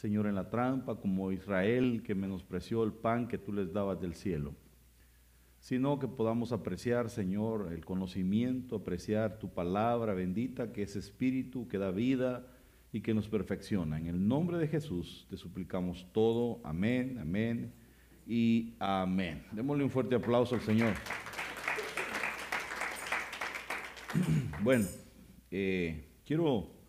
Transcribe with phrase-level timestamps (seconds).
[0.00, 4.14] Señor, en la trampa, como Israel que menospreció el pan que tú les dabas del
[4.14, 4.54] cielo,
[5.58, 11.76] sino que podamos apreciar, Señor, el conocimiento, apreciar tu palabra bendita, que es espíritu, que
[11.76, 12.46] da vida
[12.94, 13.98] y que nos perfecciona.
[13.98, 16.62] En el nombre de Jesús te suplicamos todo.
[16.64, 17.70] Amén, amén
[18.26, 19.44] y amén.
[19.52, 20.94] Démosle un fuerte aplauso al Señor.
[24.62, 24.86] Bueno,
[25.50, 26.79] eh, quiero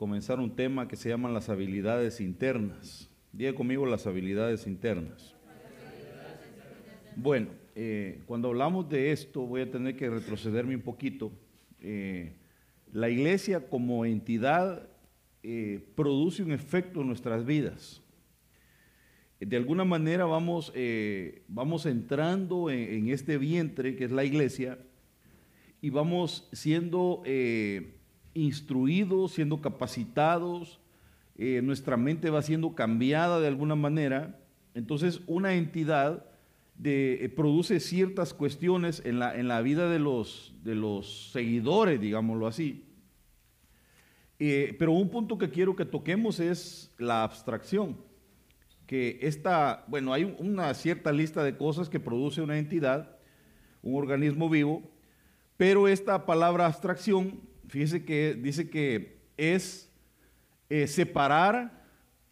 [0.00, 3.10] comenzar un tema que se llama las habilidades internas.
[3.34, 5.34] Diga conmigo las habilidades internas.
[7.14, 11.30] Bueno, eh, cuando hablamos de esto voy a tener que retrocederme un poquito.
[11.82, 12.32] Eh,
[12.94, 14.88] la iglesia como entidad
[15.94, 18.02] produce un efecto en nuestras vidas.
[19.38, 20.72] De alguna manera vamos,
[21.46, 24.78] vamos entrando en este vientre que es la iglesia
[25.82, 27.99] y vamos siendo eh,
[28.34, 30.80] instruidos, siendo capacitados,
[31.36, 34.38] eh, nuestra mente va siendo cambiada de alguna manera.
[34.74, 36.24] Entonces una entidad
[36.82, 42.46] eh, produce ciertas cuestiones en la, en la vida de los, de los seguidores, digámoslo
[42.46, 42.84] así.
[44.38, 47.96] pero un punto que quiero que toquemos es la abstracción.
[48.86, 53.16] Que esta, bueno, hay una cierta lista de cosas que produce una entidad,
[53.82, 54.82] un organismo vivo,
[55.56, 57.40] pero esta palabra abstracción,
[57.70, 59.90] fíjese que dice que es
[60.68, 61.84] eh, separar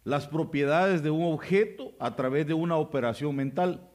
[0.03, 3.89] las propiedades de un objeto a través de una operación mental.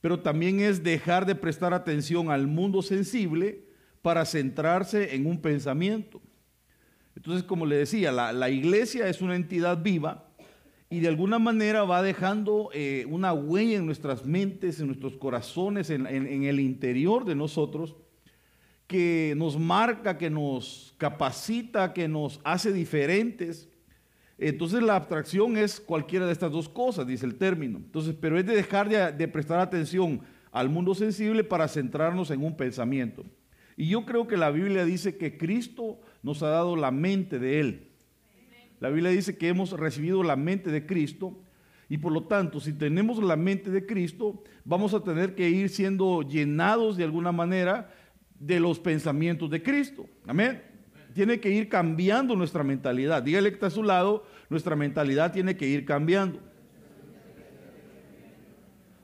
[0.00, 3.64] Pero también es dejar de prestar atención al mundo sensible
[4.02, 6.20] para centrarse en un pensamiento.
[7.16, 10.28] Entonces, como le decía, la iglesia es una entidad viva
[10.94, 15.90] y de alguna manera va dejando eh, una huella en nuestras mentes, en nuestros corazones,
[15.90, 17.96] en, el interior de nosotros,
[18.86, 23.68] que nos marca, que nos capacita, que nos hace diferentes.
[24.38, 27.78] Entonces la abstracción es cualquiera de estas dos cosas, dice el término.
[27.78, 30.20] Entonces, pero es de dejar de prestar atención
[30.52, 33.24] al mundo sensible para centrarnos en un pensamiento.
[33.76, 37.60] Y yo creo que la Biblia dice que Cristo nos ha dado la mente de
[37.60, 37.88] Él.
[38.80, 41.40] La Biblia dice que hemos recibido la mente de Cristo
[41.88, 45.68] y por lo tanto, si tenemos la mente de Cristo, vamos a tener que ir
[45.68, 47.92] siendo llenados de alguna manera
[48.44, 50.06] de los pensamientos de Cristo.
[50.26, 50.62] Amén.
[51.14, 53.22] Tiene que ir cambiando nuestra mentalidad.
[53.22, 56.40] Dígale que está a su lado, nuestra mentalidad tiene que ir cambiando.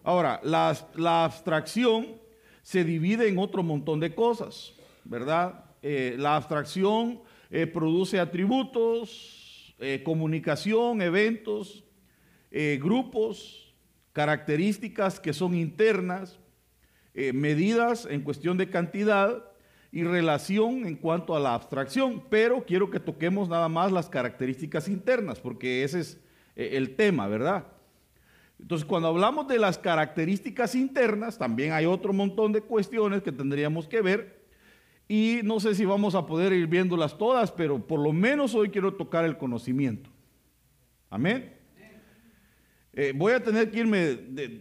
[0.02, 2.06] Ahora, la, abstracción
[2.62, 4.74] se divide en otro montón de cosas,
[5.04, 5.64] ¿verdad?
[5.82, 7.20] Eh, la abstracción
[7.50, 11.84] eh, produce atributos, eh, comunicación, eventos,
[12.80, 13.72] grupos,
[14.12, 16.40] características que son internas,
[17.14, 19.44] eh, medidas en cuestión de cantidad
[19.92, 22.22] y relación en cuanto a la abstracción.
[22.30, 26.20] Pero quiero que toquemos nada más las características internas, porque ese es
[26.56, 27.66] el tema, ¿verdad?
[28.60, 33.88] Entonces, cuando hablamos de las características internas, también hay otro montón de cuestiones que tendríamos
[33.88, 34.40] que ver
[35.08, 38.70] y no sé si vamos a poder ir viéndolas todas, pero por lo menos hoy
[38.70, 40.08] quiero tocar el conocimiento.
[41.08, 41.59] Amén.
[42.92, 44.18] Eh, voy a tener que irme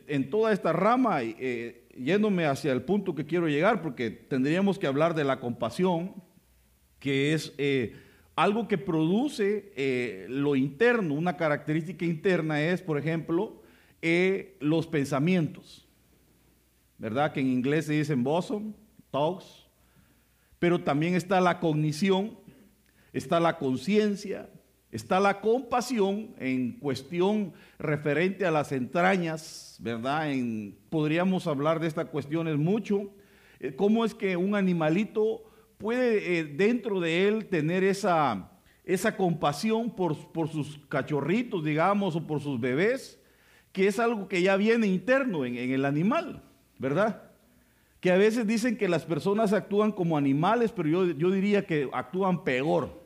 [0.07, 4.85] en toda esta rama eh, yéndome hacia el punto que quiero llegar, porque tendríamos que
[4.85, 6.13] hablar de la compasión,
[6.99, 7.95] que es eh,
[8.35, 11.15] algo que produce lo interno.
[11.15, 13.63] Una característica interna es, por ejemplo,
[14.59, 15.87] los pensamientos,
[16.97, 17.33] ¿verdad?
[17.33, 18.73] Que en inglés se dicen bosom,
[19.11, 19.67] thoughts,
[20.59, 22.37] pero también está la cognición,
[23.11, 24.49] está la conciencia,
[24.91, 30.31] está la compasión en cuestión referente a las entrañas, ¿verdad?
[30.31, 33.11] En, podríamos hablar de estas cuestiones mucho.
[33.59, 35.43] Eh, ¿Cómo es que un animalito
[35.77, 38.51] puede eh, dentro de él tener esa,
[38.83, 43.21] esa compasión por, por, sus cachorritos, digamos, o por sus bebés,
[43.71, 46.43] que es algo que ya viene interno en, en el animal,
[46.79, 47.29] ¿verdad?
[47.99, 51.89] que a veces dicen que las personas actúan como animales, pero yo, yo diría que
[51.91, 52.98] actúan peor.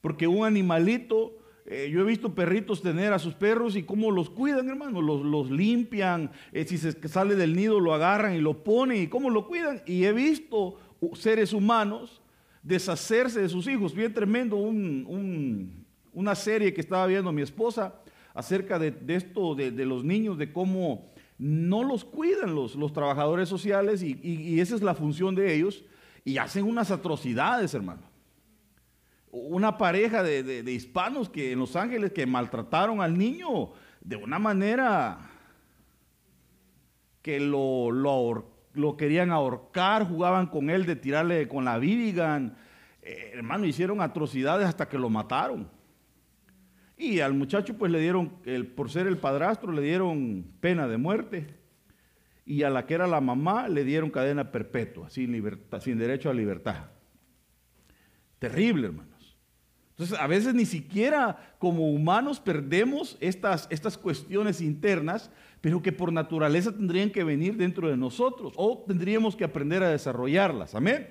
[0.00, 4.30] Porque un animalito, eh, yo he visto perritos tener a sus perros y cómo los
[4.30, 9.02] cuidan, hermano, los, limpian, eh, si se sale del nido lo agarran y lo ponen
[9.02, 9.82] y cómo lo cuidan.
[9.86, 10.78] Y he visto
[11.14, 12.22] seres humanos
[12.62, 13.94] deshacerse de sus hijos.
[13.94, 17.94] Bien tremendo una serie que estaba viendo mi esposa
[18.34, 24.60] acerca de, esto, de, los niños, de cómo no los cuidan los trabajadores sociales y,
[24.60, 25.84] esa es la función de ellos
[26.24, 28.02] y hacen unas atrocidades, hermano.
[29.38, 35.18] Una pareja de, hispanos que en Los Ángeles que maltrataron al niño de una manera
[37.20, 42.56] que lo, lo, querían ahorcar, jugaban con él de tirarle con la Vivigan.
[43.02, 45.68] Eh, hermano, hicieron atrocidades hasta que lo mataron.
[46.96, 50.96] Y al muchacho pues le dieron, el, por ser el padrastro, le dieron pena de
[50.96, 51.46] muerte.
[52.46, 56.30] Y a la que era la mamá le dieron cadena perpetua, sin, libertad, sin derecho
[56.30, 56.86] a libertad.
[58.38, 59.15] Terrible, hermanos.
[59.96, 65.30] Entonces, a veces ni siquiera como humanos perdemos estas, estas cuestiones internas,
[65.62, 69.88] pero que por naturaleza tendrían que venir dentro de nosotros o tendríamos que aprender a
[69.88, 70.74] desarrollarlas.
[70.74, 71.08] Amén.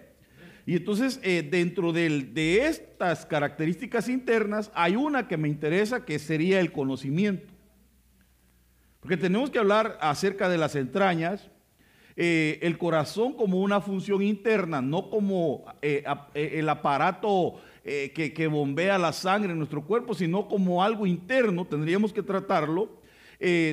[0.67, 6.59] Y entonces, eh, dentro de estas características internas, hay una que me interesa que sería
[6.59, 7.51] el conocimiento.
[8.99, 11.49] Porque tenemos que hablar acerca de las entrañas,
[12.17, 16.03] eh, el corazón como una función interna, no como eh,
[16.33, 17.55] el aparato
[17.85, 23.01] que, bombea la sangre en nuestro cuerpo, sino como algo interno, tendríamos que tratarlo.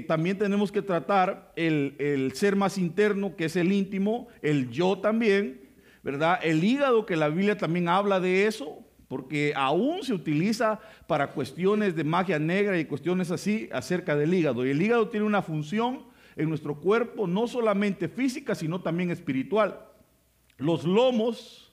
[0.06, 4.99] también tenemos que tratar el, el ser más interno, que es el íntimo, el yo
[4.99, 5.62] también,
[6.03, 6.38] ¿verdad?
[6.43, 11.94] El hígado, que la Biblia también habla de eso, porque aún se utiliza para cuestiones
[11.94, 14.64] de magia negra y cuestiones así acerca del hígado.
[14.64, 16.05] Y el hígado tiene una función
[16.35, 19.81] en nuestro cuerpo no solamente física, sino también espiritual.
[20.56, 21.72] Los lomos,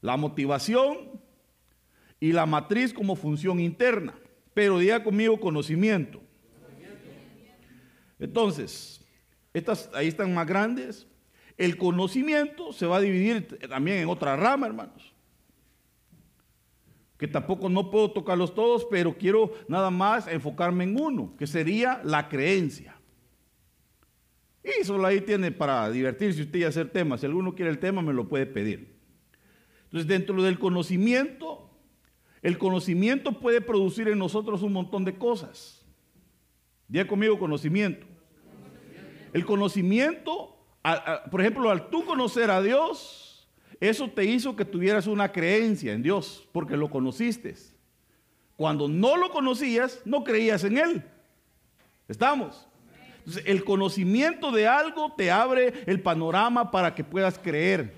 [0.00, 1.20] la motivación
[2.20, 4.14] y la matriz como función interna.
[4.54, 6.20] Pero diga conmigo conocimiento.
[8.18, 9.04] Entonces,
[9.52, 11.06] estas ahí están más grandes.
[11.56, 15.14] El conocimiento se va a dividir también en otra rama, hermanos.
[17.16, 22.00] Que tampoco no puedo tocarlos todos, pero quiero nada más enfocarme en uno, que sería
[22.04, 22.96] la creencia.
[24.62, 27.20] Y solo ahí tiene para divertirse usted y hacer temas.
[27.20, 28.97] Si alguno quiere el tema, me lo puede pedir.
[29.88, 31.70] Entonces, dentro del conocimiento,
[32.42, 35.84] el conocimiento puede producir en nosotros un montón de cosas.
[36.86, 38.06] Diga conmigo conocimiento.
[39.32, 40.58] El conocimiento
[41.30, 43.48] por ejemplo, al tú conocer a Dios,
[43.80, 47.54] eso te hizo que tuvieras una creencia en Dios, porque lo conociste.
[48.56, 51.04] Cuando no lo conocías, no creías en Él.
[52.08, 52.66] ¿Estamos?
[53.18, 57.97] Entonces, el conocimiento de algo te abre el panorama para que puedas creer.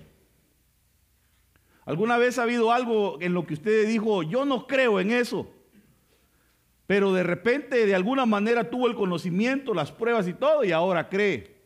[1.85, 5.51] ¿Alguna vez ha habido algo en lo que usted dijo, yo no creo en eso?
[6.87, 11.09] Pero de repente, de alguna manera, tuvo el conocimiento, las pruebas y todo, y ahora
[11.09, 11.61] cree.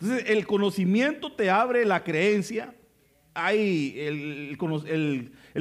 [0.00, 2.74] Entonces, el conocimiento te abre la creencia.
[3.34, 4.56] Hay el,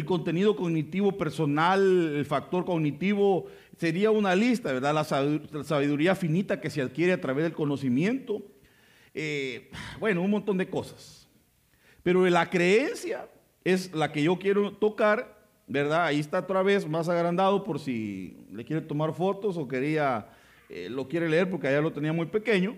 [0.05, 3.47] contenido cognitivo personal, el factor cognitivo,
[3.77, 4.93] sería una lista, ¿verdad?
[4.93, 8.41] La sabiduría finita que se adquiere a través del conocimiento.
[9.13, 11.22] Eh, bueno, un montón de cosas.
[12.03, 13.27] Pero la creencia
[13.63, 15.35] es la que yo quiero tocar,
[15.67, 16.05] ¿verdad?
[16.05, 20.27] Ahí está otra vez más agrandado por si le quiere tomar fotos o quería,
[20.69, 22.75] eh, lo quiere leer porque allá lo tenía muy pequeño.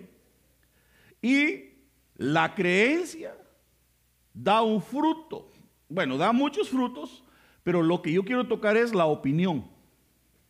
[1.20, 1.74] Y
[2.16, 3.36] la creencia
[4.32, 5.50] da un fruto.
[5.88, 7.24] Bueno, da muchos frutos,
[7.62, 9.66] pero lo que yo quiero tocar es la opinión.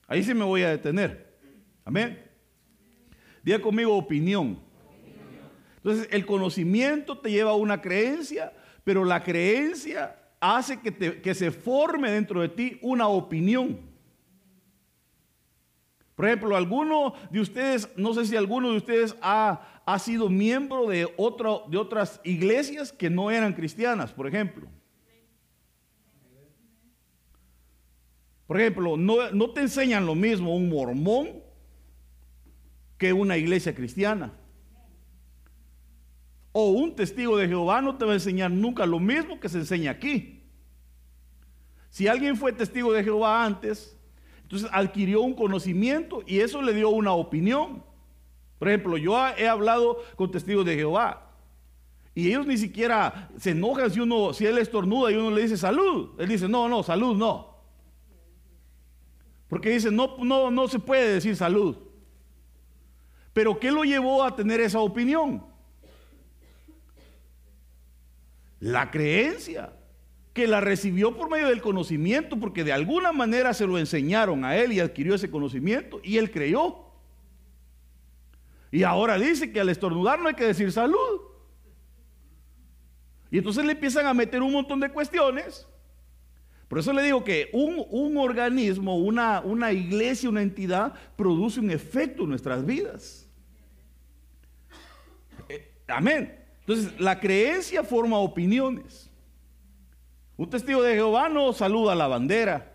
[0.07, 1.35] Ahí sí me voy a detener.
[1.85, 2.23] Amén.
[3.43, 4.59] Diga conmigo opinión.
[5.77, 8.53] Entonces, el conocimiento te lleva a una creencia,
[8.87, 13.81] pero la creencia hace que, que se forme dentro de ti una opinión.
[16.15, 20.87] Por ejemplo, alguno de ustedes, no sé si alguno de ustedes ha, ha sido miembro
[20.87, 24.69] de, otro, de otras iglesias que no eran cristianas, por ejemplo.
[28.47, 31.43] Por ejemplo, no, no te enseñan lo mismo un mormón
[32.99, 34.33] que una iglesia cristiana.
[36.59, 39.59] O un testigo de Jehová no te va a enseñar nunca lo mismo que se
[39.59, 40.43] enseña aquí.
[41.91, 43.95] Si alguien fue testigo de Jehová antes,
[44.41, 47.85] entonces adquirió un conocimiento y eso le dio una opinión.
[48.59, 51.31] Por ejemplo, yo he hablado con testigos de Jehová
[52.15, 55.59] y ellos ni siquiera se enojan si uno, si él estornuda y uno le dice
[55.59, 56.19] salud.
[56.19, 57.55] Él dice, no, no, salud no.
[59.51, 61.77] Porque dice, no, no, no se puede decir salud.
[63.35, 65.55] Pero ¿qué lo llevó a tener esa opinión?
[68.61, 69.73] La creencia
[70.33, 74.57] que la recibió por medio del conocimiento, porque de alguna manera se lo enseñaron a
[74.57, 76.77] él y adquirió ese conocimiento y él creyó.
[78.71, 81.23] Y ahora dice que al estornudar no hay que decir salud.
[83.31, 85.67] Y entonces le empiezan a meter un montón de cuestiones.
[86.69, 92.25] Por eso le digo que un, organismo, una, una iglesia, una entidad, produce un efecto
[92.25, 93.27] en nuestras vidas.
[95.49, 96.46] Eh, amén.
[96.67, 99.11] Entonces, la creencia forma opiniones.
[100.37, 102.73] Un testigo de Jehová no saluda la bandera.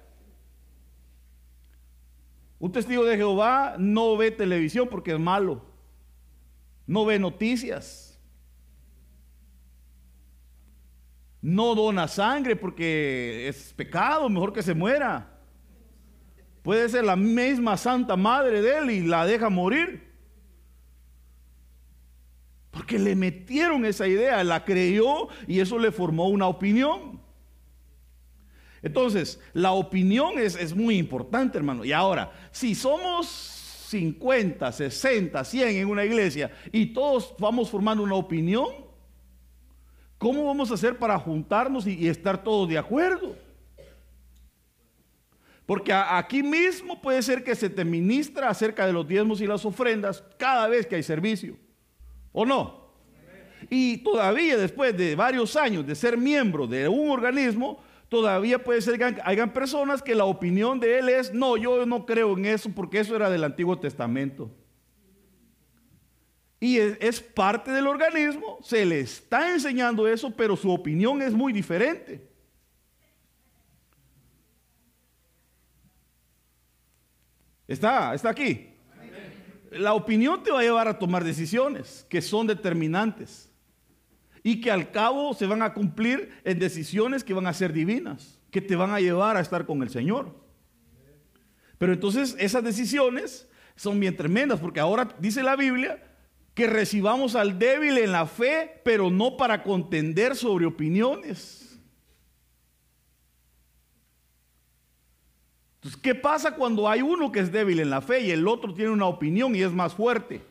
[2.58, 5.66] Un testigo de Jehová no ve televisión porque es malo.
[6.88, 8.12] No ve noticias.
[11.42, 15.28] no dona sangre porque es pecado, mejor que se muera.
[16.62, 20.11] Puede ser la misma Santa Madre de él y la deja morir.
[22.72, 27.22] Porque le metieron esa idea, la creyó y eso le formó una opinión.
[28.82, 31.86] Entonces, la opinión es, es muy importante, hermano.
[31.86, 33.62] Y ahora, si somos
[33.92, 38.68] 50, 60, 100 en una iglesia y todos vamos formando una opinión,
[40.18, 43.36] ¿cómo vamos a hacer para juntarnos y, estar todos de acuerdo?
[45.66, 49.66] Porque aquí mismo puede ser que se te ministra acerca de los diezmos y las
[49.66, 51.58] ofrendas cada vez que hay servicio.
[52.32, 52.82] ¿O no?
[53.70, 58.98] Y todavía después de varios años de ser miembro de un organismo, todavía puede ser
[58.98, 62.70] que hayan personas que la opinión de él es, no, yo no creo en eso
[62.74, 64.52] porque eso era del Antiguo Testamento.
[66.60, 71.52] Y es, parte del organismo, se le está enseñando eso, pero su opinión es muy
[71.52, 72.30] diferente.
[77.68, 78.71] Está, está aquí.
[79.72, 83.50] La opinión te va a llevar a tomar decisiones que son determinantes
[84.44, 88.40] y que al cabo se van a cumplir en decisiones que van a ser divinas,
[88.52, 90.36] que te van a llevar a estar con el Señor.
[91.78, 93.48] Pero entonces esas decisiones
[93.78, 96.04] son bien tremendas porque ahora dice la Biblia
[96.54, 101.71] que recibamos al débil en la fe, pero no para contender sobre opiniones.
[105.82, 108.72] Entonces, ¿qué pasa cuando hay uno que es débil en la fe y el otro
[108.72, 110.44] tiene una opinión y es más fuerte?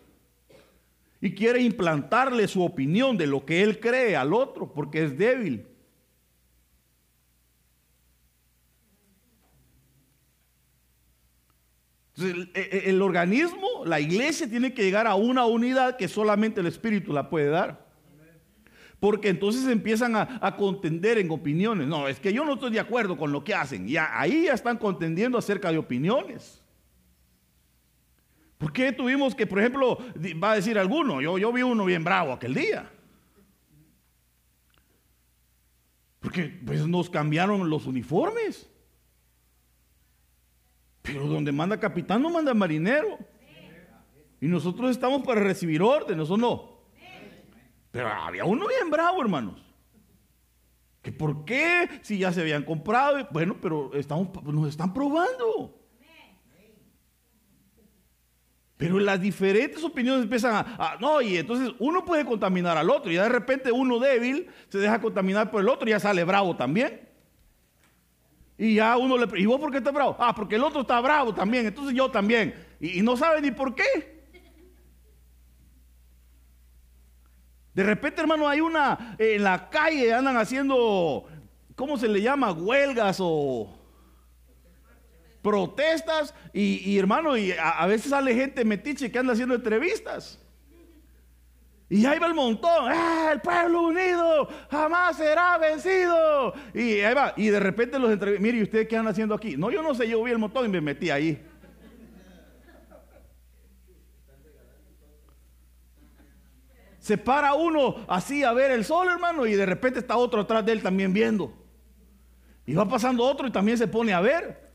[1.21, 5.69] Y quiere implantarle su opinión de lo que él cree al otro porque es débil.
[12.17, 16.67] Entonces, el, el, organismo, la iglesia tiene que llegar a una unidad que solamente el
[16.67, 17.90] Espíritu la puede dar.
[19.01, 21.89] Porque entonces empiezan a, contender en opiniones.
[21.89, 23.89] No, es que yo no estoy de acuerdo con lo que hacen.
[23.89, 26.63] Y ahí ya están contendiendo acerca de opiniones.
[28.59, 29.99] ¿Por qué tuvimos que, por ejemplo,
[30.43, 32.91] va a decir alguno, yo, yo vi uno bien bravo aquel día?
[36.21, 38.69] Porque pues nos cambiaron los uniformes.
[41.01, 43.19] Pero donde manda capitán no manda marinero.
[44.43, 46.70] Y nosotros estamos para recibir órdenes, ¿o no?
[47.91, 49.61] Pero había uno bien bravo, hermanos.
[51.03, 51.89] ¿Que por qué?
[52.03, 53.27] Si ya se habían comprado.
[53.31, 55.77] Bueno, pero estamos, nos están probando.
[58.77, 63.11] Pero las diferentes opiniones empiezan a, No, y entonces uno puede contaminar al otro.
[63.11, 66.57] Y de repente uno débil se deja contaminar por el otro y ya sale bravo
[66.57, 67.09] también.
[68.57, 69.27] Y ya uno le...
[69.41, 70.17] ¿Y vos por qué estás bravo?
[70.19, 71.67] Ah, porque el otro está bravo también.
[71.67, 72.55] Entonces yo también.
[72.79, 74.20] Y, y no sabe ni por qué.
[77.81, 81.27] De repente, hermano, hay una en la calle, andan haciendo,
[81.75, 82.53] ¿cómo se le llama?
[82.53, 83.75] Huelgas o
[85.41, 86.35] protestas.
[86.53, 90.39] Y, hermano, y a, veces sale gente metiche que anda haciendo entrevistas.
[91.89, 96.53] Y ahí va el montón, ¡Ah, el pueblo unido jamás será vencido.
[96.75, 99.57] Y ahí va, y de repente los entrevistas, mire, ¿y ustedes qué andan haciendo aquí?
[99.57, 101.43] No, yo no sé, yo vi el montón y me metí ahí.
[107.01, 110.65] Se para uno así a ver el sol, hermano, y de repente está otro atrás
[110.67, 111.53] de él también viendo.
[112.67, 114.71] Y va pasando otro y también se pone a ver.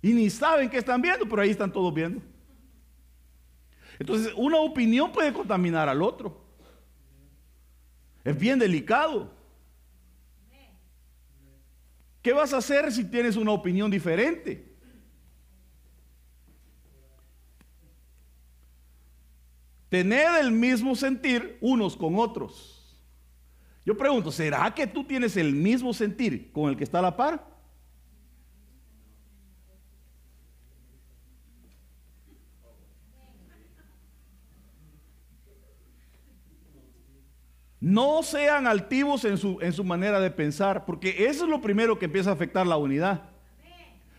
[0.00, 2.22] Y ni saben qué están viendo, pero ahí están todos viendo.
[3.98, 6.40] Entonces, una opinión puede contaminar al otro.
[8.24, 9.32] Es bien delicado.
[12.22, 14.71] ¿Qué vas a hacer si tienes una opinión diferente?
[19.92, 22.98] Tener el mismo sentir unos con otros.
[23.84, 27.14] Yo pregunto, ¿será que tú tienes el mismo sentir con el que está a la
[27.14, 27.46] par?
[37.78, 41.98] No sean altivos en su, en su manera de pensar, porque eso es lo primero
[41.98, 43.24] que empieza a afectar la unidad.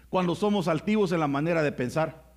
[0.09, 2.32] Cuando somos altivos en la manera de pensar.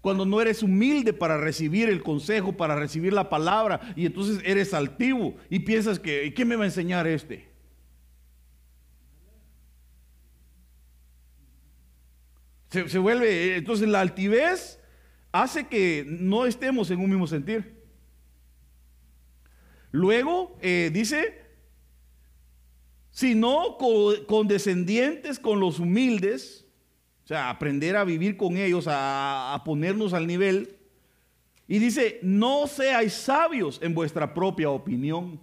[0.00, 4.72] Cuando no eres humilde para recibir el consejo, para recibir la palabra, y entonces eres
[4.72, 7.50] altivo y piensas que, ¿qué me va a enseñar este?
[12.70, 14.78] Se, vuelve, entonces la altivez
[15.32, 17.80] hace que no estemos en un mismo sentir.
[19.90, 21.40] Luego eh, dice,
[23.10, 23.76] sino
[24.28, 26.64] condescendientes con los humildes,
[27.30, 30.76] sea, aprender a vivir con ellos, a, ponernos al nivel.
[31.68, 35.38] Y dice, no seáis sabios en vuestra propia opinión.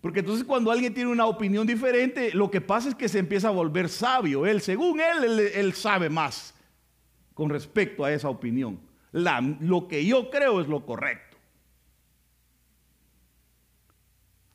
[0.00, 3.48] Porque entonces cuando alguien tiene una opinión diferente, lo que pasa es que se empieza
[3.48, 4.46] a volver sabio.
[4.46, 6.54] Él, según él, él, sabe más
[7.34, 8.80] con respecto a esa opinión.
[9.12, 11.36] lo que yo creo es lo correcto.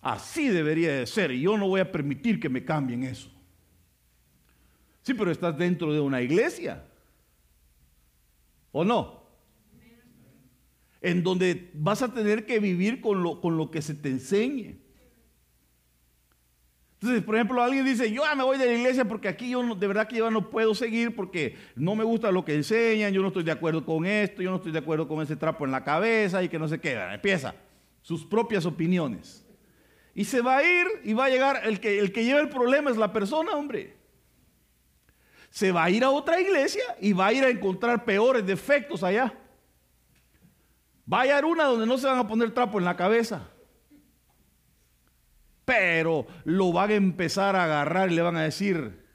[0.02, 3.30] Así debería de ser y yo no voy a permitir que me cambien eso.
[5.10, 6.84] Sí, pero estás dentro de una iglesia.
[8.72, 9.24] ¿O no?
[11.02, 14.78] En donde vas a tener que vivir con lo, con lo que se te enseñe.
[16.94, 19.88] Entonces, por ejemplo, alguien dice, yo me voy de la iglesia porque aquí yo de
[19.88, 23.30] verdad que yo no puedo seguir porque no me gusta lo que enseñan, yo no
[23.30, 25.84] estoy de acuerdo con esto, yo no estoy de acuerdo con ese trapo en la
[25.84, 27.16] cabeza y que no se queda.
[27.16, 27.56] Empieza
[28.04, 29.44] sus propias opiniones.
[30.14, 32.50] Y se va a ir y va a llegar, el que, el que lleva el
[32.50, 33.98] problema es la persona, hombre.
[35.50, 39.04] Se va a ir a otra iglesia y va a ir a encontrar peores defectos
[39.04, 39.34] allá.
[41.12, 43.50] Va a hallar una donde no se van a poner trapo en la cabeza
[45.70, 49.06] pero lo van a empezar a agarrar y le van a decir,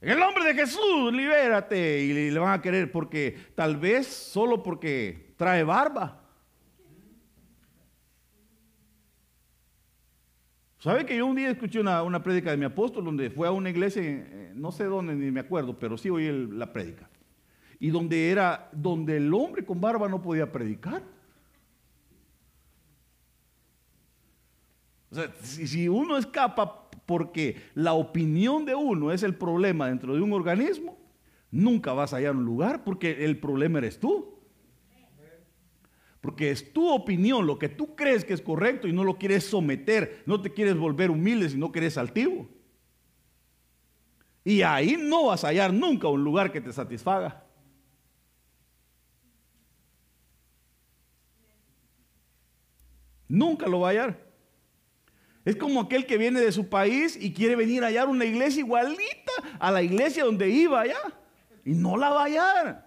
[0.00, 1.98] en el nombre de Jesús, libérate.
[2.02, 6.23] Y le van a querer porque tal vez solo porque trae barba.
[10.84, 13.50] ¿Sabe que yo un día escuché una, una prédica de mi apóstol donde fue a
[13.50, 17.08] una iglesia, eh, no sé dónde ni me acuerdo, pero sí oí la prédica.
[17.80, 21.02] Y donde era, donde el hombre con barba no podía predicar.
[25.10, 30.20] O sea, si, uno escapa porque la opinión de uno es el problema dentro de
[30.20, 30.98] un organismo,
[31.50, 34.33] nunca vas a hallar un lugar porque el problema eres tú.
[36.24, 39.44] Porque es tu opinión, lo que tú crees que es correcto y no lo quieres
[39.44, 42.48] someter, no te quieres volver humilde, sino que eres altivo.
[44.42, 47.44] Y ahí no vas a hallar nunca un lugar que te satisfaga.
[53.28, 54.26] Nunca lo va a hallar.
[55.44, 58.60] Es como aquel que viene de su país y quiere venir a hallar una iglesia
[58.60, 61.02] igualita a la iglesia donde iba allá.
[61.66, 62.83] Y no la va a hallar.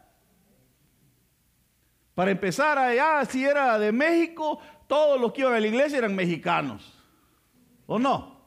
[2.18, 6.16] Para empezar, allá, si era de México, todos los que iban a la iglesia eran
[6.16, 7.00] mexicanos.
[7.86, 8.42] ¿O no?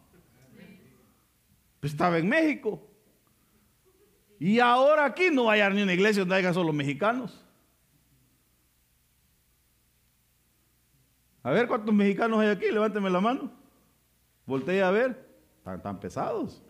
[1.78, 2.84] Pues estaba en México.
[4.40, 7.46] Y ahora aquí no va ni una iglesia donde haya solo mexicanos.
[11.44, 13.52] A ver cuántos mexicanos hay aquí, levánteme la mano.
[14.46, 15.30] Voltea a ver,
[15.64, 16.60] están pesados.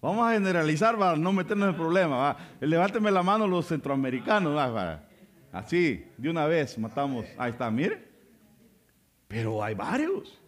[0.00, 2.36] Vamos a generalizar para no meternos en problemas.
[2.60, 4.58] Levánteme la mano los centroamericanos.
[5.52, 7.26] Así, de una vez matamos.
[7.36, 8.08] Ahí está, mire.
[9.28, 10.40] Pero hay varios.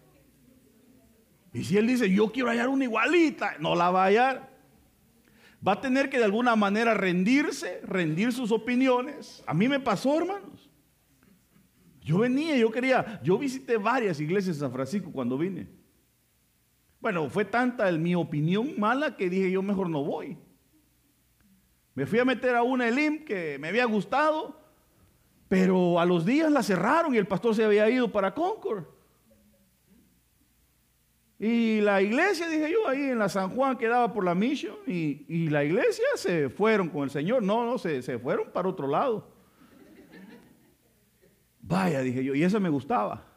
[1.53, 4.53] Y si él dice, yo quiero hallar una igualita, no la va a hallar
[5.67, 9.43] va a tener que de alguna manera rendirse, rendir sus opiniones.
[9.47, 10.69] A mí me pasó, hermanos.
[12.01, 15.69] Yo venía, yo quería, yo visité varias iglesias de San Francisco cuando vine.
[17.03, 20.39] Bueno, fue tanta mi opinión mala que dije yo mejor no voy.
[21.95, 24.57] Me fui a meter a una Elim que me había gustado,
[25.49, 28.85] pero a los días la cerraron y el pastor se había ido para Concord.
[31.41, 35.49] Y la iglesia, dije yo, ahí en la San Juan quedaba por la misión y,
[35.49, 37.43] la iglesia se fueron con el Señor.
[37.43, 39.29] No, no, se, se fueron para otro lado.
[41.61, 43.32] Vaya, dije yo, y eso me gustaba.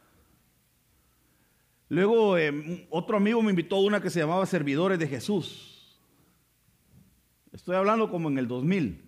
[1.90, 6.00] Luego em, otro amigo me invitó a una que se llamaba Servidores de Jesús.
[7.52, 9.02] Estoy hablando como en el 2000.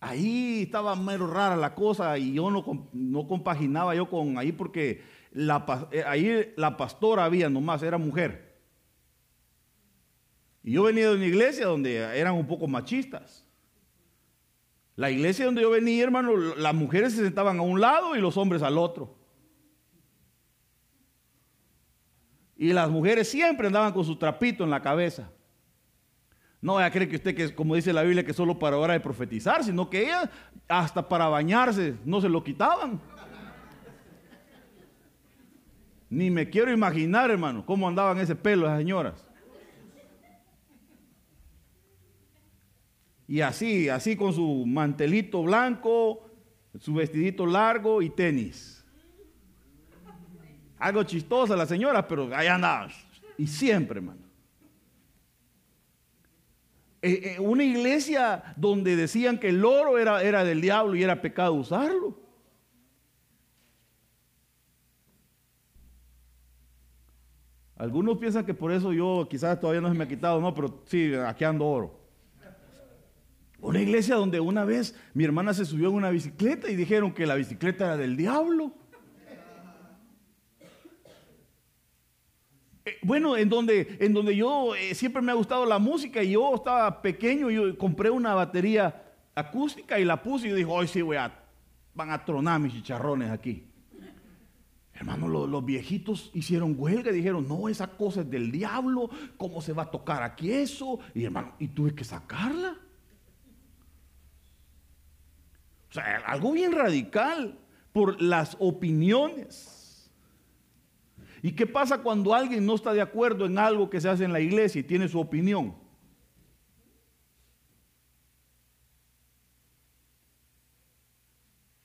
[0.00, 5.02] Ahí estaba mero rara la cosa y yo no, no compaginaba yo con ahí porque
[5.34, 8.56] eh, ahí la pastora había nomás, era mujer.
[10.62, 13.44] Y yo venía de una iglesia donde eran un poco machistas.
[14.94, 18.36] La iglesia donde yo venía, hermano, las mujeres se sentaban a un lado y los
[18.36, 19.17] hombres al otro.
[22.58, 25.30] Y las mujeres siempre andaban con su trapito en la cabeza.
[26.60, 28.94] No voy a creer que usted, que como dice la Biblia, que solo para hora
[28.94, 30.28] de profetizar, sino que ellas
[30.66, 33.00] hasta para bañarse no se lo quitaban.
[36.10, 39.24] Ni me quiero imaginar, hermano, cómo andaban ese pelo las señoras.
[43.28, 46.28] Y así, así con su mantelito blanco,
[46.80, 48.77] su vestidito largo y tenis.
[50.78, 52.90] Algo chistosa la señora, pero ahí andaban.
[53.36, 54.28] Y siempre, hermano.
[57.00, 61.20] Eh, eh, una iglesia donde decían que el oro era, era del diablo y era
[61.20, 62.18] pecado usarlo.
[67.76, 70.82] Algunos piensan que por eso yo quizás todavía no se me ha quitado, no, pero
[70.86, 71.98] sí, aquí ando oro.
[73.60, 77.26] Una iglesia donde una vez mi hermana se subió en una bicicleta y dijeron que
[77.26, 78.72] la bicicleta era del diablo.
[83.02, 86.54] Bueno, en donde, en donde yo eh, siempre me ha gustado la música y yo
[86.54, 89.02] estaba pequeño, yo compré una batería
[89.34, 91.32] acústica y la puse y dije, hoy sí voy a,
[91.94, 93.64] van a tronar mis chicharrones aquí.
[94.94, 99.72] Hermano, los, viejitos hicieron huelga y dijeron, no, esa cosa es del diablo, ¿cómo se
[99.72, 100.98] va a tocar aquí eso?
[101.14, 102.76] Y hermano, y tuve que sacarla.
[105.88, 107.56] O sea, algo bien radical
[107.92, 109.77] por las opiniones.
[111.42, 114.32] ¿Y qué pasa cuando alguien no está de acuerdo en algo que se hace en
[114.32, 115.74] la iglesia y tiene su opinión?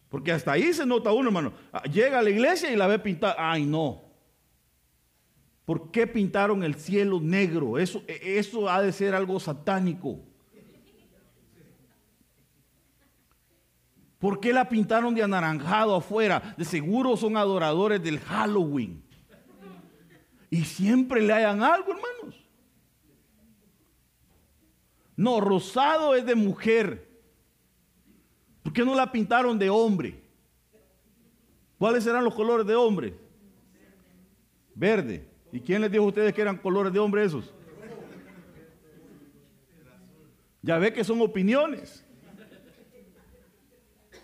[0.09, 1.53] Porque hasta ahí se nota uno, hermano.
[1.71, 3.35] Ah, llega a la iglesia y la ve pintada.
[3.37, 4.03] Ay, no.
[5.65, 7.79] ¿Por qué pintaron el cielo negro?
[7.79, 10.19] Eso, e, eso ha de ser algo satánico.
[14.19, 16.55] ¿Por qué la pintaron de anaranjado afuera?
[16.57, 19.02] De seguro son adoradores del Halloween.
[20.53, 22.39] Y siempre le hayan algo, hermanos.
[25.15, 27.09] No, rosado es de mujer.
[28.61, 30.21] ¿Por qué no la pintaron de hombre?
[31.79, 33.15] ¿Cuáles serán los colores de hombre?
[34.75, 35.27] Verde.
[35.51, 37.51] ¿Y quién les dijo a ustedes que eran colores de hombre esos?
[40.61, 42.05] Ya ve que son opiniones.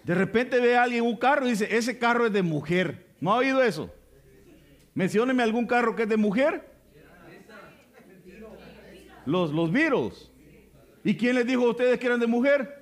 [0.03, 3.15] De repente ve a alguien un carro y dice, ese carro es de mujer.
[3.19, 3.91] ¿No ha oído eso?
[4.93, 6.69] Mencióneme algún carro que es de mujer.
[9.25, 10.31] Los, los Beatles.
[11.03, 12.79] ¿Y quién les dijo a ustedes que eran de mujer?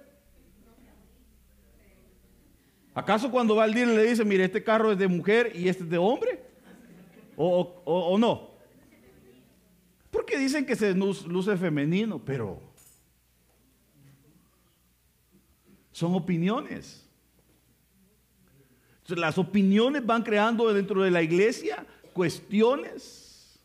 [2.98, 5.84] ¿Acaso cuando va al dealer le dice, mire, este carro es de mujer y este
[5.84, 6.44] es de hombre?
[7.36, 8.50] ¿O, o, no?
[10.10, 12.60] Porque dicen que se luce femenino, pero
[15.92, 17.08] son opiniones.
[19.10, 21.86] las opiniones van creando dentro de la iglesia
[22.18, 23.60] cuestiones.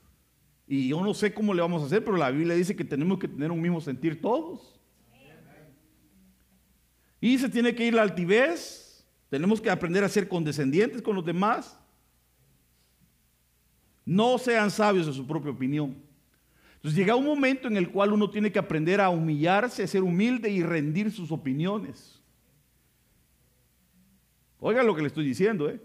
[0.68, 3.18] Y yo no sé cómo le vamos a hacer, pero la Biblia dice que tenemos
[3.18, 4.78] que tener un mismo sentir todos.
[7.18, 11.24] Y se tiene que ir la altivez, tenemos que aprender a ser condescendientes con los
[11.24, 11.78] demás.
[14.04, 15.96] No sean sabios en su propia opinión.
[16.74, 20.02] Entonces llega un momento en el cual uno tiene que aprender a humillarse, a ser
[20.02, 22.20] humilde y rendir sus opiniones.
[24.58, 25.80] Oigan lo que le estoy diciendo, ¿eh?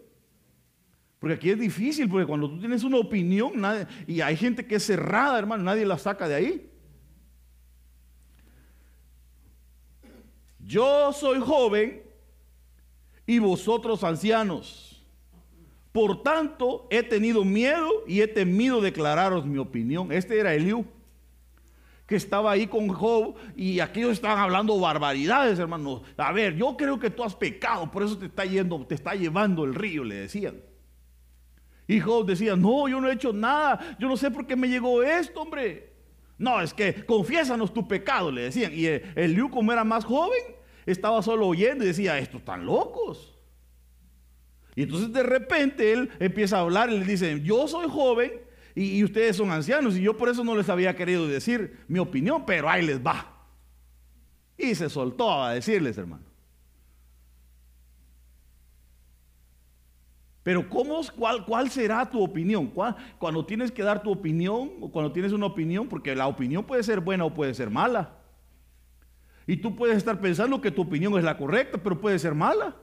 [1.19, 3.53] Porque aquí es difícil, porque cuando tú tienes una opinión,
[4.05, 6.71] y hay gente que es cerrada, hermano, nadie la saca de ahí.
[10.59, 12.03] Yo soy joven
[13.25, 15.05] y vosotros ancianos.
[15.91, 20.11] Por tanto, he tenido miedo y he temido declararos mi opinión.
[20.11, 20.85] Este era Eliú,
[22.05, 26.03] que estaba ahí con Job y aquellos estaban hablando barbaridades, hermanos.
[26.17, 29.15] A ver, yo creo que tú has pecado, por eso te está yendo, te está
[29.15, 30.66] llevando el río, le decían.
[31.87, 34.67] Y Job decía, no, yo no he hecho nada, yo no sé por qué me
[34.67, 35.93] llegó esto, hombre.
[36.37, 38.71] No, es que confiésanos tu pecado, le decían.
[38.73, 40.39] Y Eliú, como era más joven,
[40.85, 43.37] estaba solo oyendo y decía, estos están locos.
[44.75, 48.31] Y entonces de repente él empieza a hablar y le dice, yo soy joven
[48.75, 52.45] y, ustedes son ancianos y yo por eso no les había querido decir mi opinión,
[52.45, 53.33] pero ahí les va.
[54.55, 56.26] Y se soltó a decirles, hermano.
[60.47, 62.71] Pero ¿cómo, cuál, ¿cuál será tu opinión?
[63.19, 66.83] Cuando tienes que dar tu opinión o cuando tienes una opinión, porque la opinión puede
[66.83, 68.15] ser buena o puede ser mala.
[69.45, 72.77] Y tú puedes estar pensando que tu opinión es la correcta, pero puede ser mala.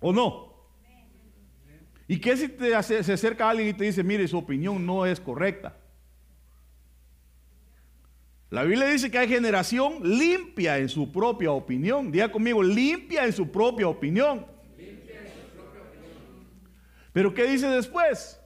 [0.00, 0.52] ¿O no?
[2.06, 5.20] ¿Y qué si te se acerca alguien y te dice, mire, su opinión no es
[5.20, 5.78] correcta?
[8.50, 12.12] La Biblia dice que hay generación limpia en su propia opinión.
[12.12, 14.46] Diga conmigo, limpia en su propia opinión.
[14.76, 16.14] Limpia en su propia opinión.
[17.14, 18.40] Pero ¿qué dice después?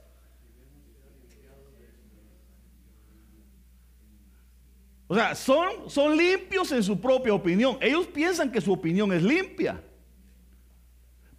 [5.07, 7.79] O sea, son, son limpios en su propia opinión.
[7.81, 9.83] Ellos piensan que su opinión es limpia.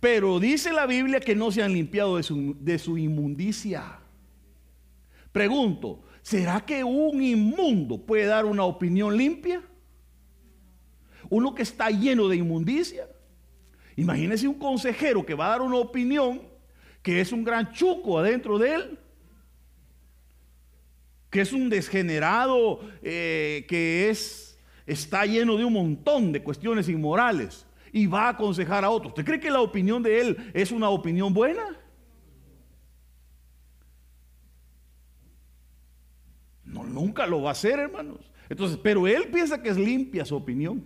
[0.01, 4.01] Pero dice la Biblia que no se han limpiado de su, de su inmundicia.
[5.31, 9.63] Pregunto, ¿será que un inmundo puede dar una opinión limpia?
[11.29, 13.09] Uno que está lleno de inmundicia.
[13.95, 16.50] Imagínese un consejero que va a dar una opinión
[17.03, 18.99] que es un gran chuco adentro de él
[21.31, 27.67] que es un desgenerado, eh, que es, está lleno de un montón de cuestiones inmorales
[27.93, 29.13] y va a aconsejar a otros.
[29.13, 31.79] ¿Usted cree que la opinión de él es una opinión buena?
[36.65, 38.31] No, nunca lo va a hacer, hermanos.
[38.49, 40.85] Entonces, pero él piensa que es limpia su opinión.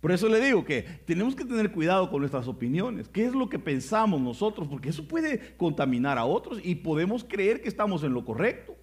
[0.00, 3.08] Por eso le digo que tenemos que tener cuidado con nuestras opiniones.
[3.08, 4.66] ¿Qué es lo que pensamos nosotros?
[4.66, 8.76] Porque eso puede contaminar a otros y podemos creer que estamos en lo correcto.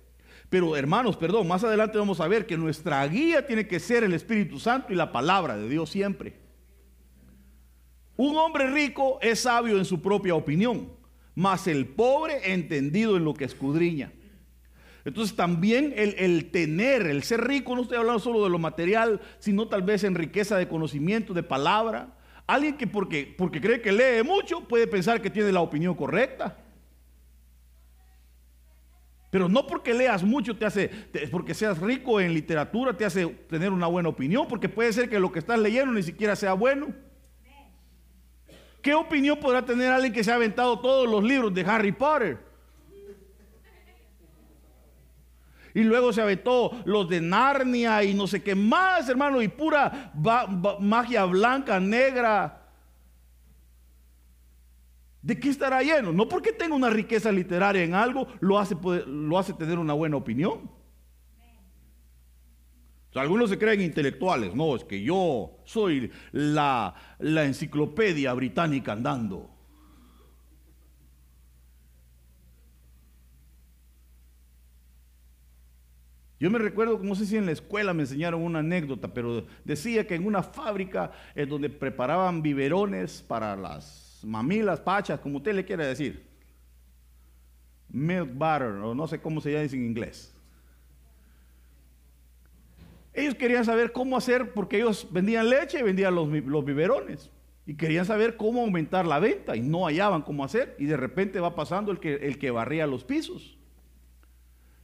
[0.50, 4.14] Pero hermanos, perdón, más adelante vamos a ver que nuestra guía tiene que ser el
[4.14, 6.36] Espíritu Santo y la palabra de Dios siempre.
[8.16, 10.92] Un hombre rico es sabio en su propia opinión,
[11.36, 14.12] mas el pobre entendido en lo que escudriña.
[15.08, 19.70] Entonces también el, tener, el ser rico, no estoy hablando solo de lo material, sino
[19.70, 22.10] tal vez en riqueza de conocimiento, de palabra.
[22.46, 26.58] Alguien que porque, porque cree que lee mucho puede pensar que tiene la opinión correcta.
[29.30, 30.90] Pero no porque leas mucho te hace,
[31.32, 35.22] porque seas rico en literatura te hace tener una buena opinión, porque puede ser que
[35.22, 36.88] lo que estás leyendo ni siquiera sea bueno.
[38.82, 42.47] ¿Qué opinión podrá tener alguien que se ha aventado todos los libros de Harry Potter?
[45.78, 50.12] Y luego se aventó los de Narnia y no sé qué más, hermano, y pura
[50.80, 52.68] magia blanca, negra.
[55.22, 56.12] ¿De qué estará lleno?
[56.12, 60.18] No porque tenga una riqueza literaria en algo, lo hace, lo hace tener una buena
[60.18, 60.68] opinión.
[63.14, 64.56] algunos se creen intelectuales.
[64.56, 69.57] No, es que yo soy la, la enciclopedia británica andando.
[76.40, 80.06] Yo me recuerdo, no sé si en la escuela me enseñaron una anécdota, pero decía
[80.06, 85.66] que en una fábrica en donde preparaban biberones para las mamilas, pachas, como usted le
[85.66, 86.28] quiera decir.
[87.90, 90.34] Milk butter, o no sé cómo se llama en inglés.
[93.14, 97.32] Ellos querían saber cómo hacer, porque ellos vendían leche y vendían los, los biberones.
[97.66, 100.76] Y querían saber cómo aumentar la venta y no hallaban cómo hacer.
[100.78, 103.58] Y de repente va pasando el que, el que barría los pisos.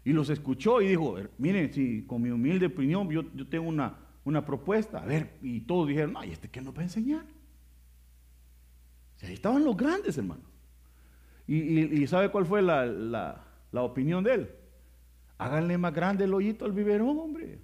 [0.06, 3.98] Y los escuchó y dijo, miren, si con mi humilde opinión yo, yo tengo una,
[4.26, 5.00] una propuesta.
[5.00, 7.26] A ver, y todos dijeron, ay, ¿este qué nos va a enseñar?
[9.22, 10.44] ahí estaban los grandes, hermano.
[11.48, 14.50] Y, ¿sabe cuál fue la, opinión de él?
[15.38, 17.60] Háganle más grande el hoyito al biberón, hombre.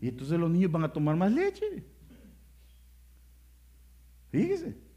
[0.00, 1.84] Y entonces los niños van a tomar más leche.
[4.30, 4.89] Fíjese.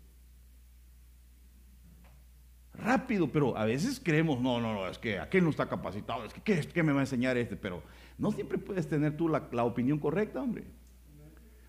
[2.84, 6.34] Rápido, pero a veces creemos, no, no, no, es que aquel no está capacitado, es
[6.34, 7.56] que ¿qué, me va a enseñar este?
[7.56, 7.82] Pero
[8.18, 10.66] no siempre puedes tener tú la, la opinión correcta, hombre.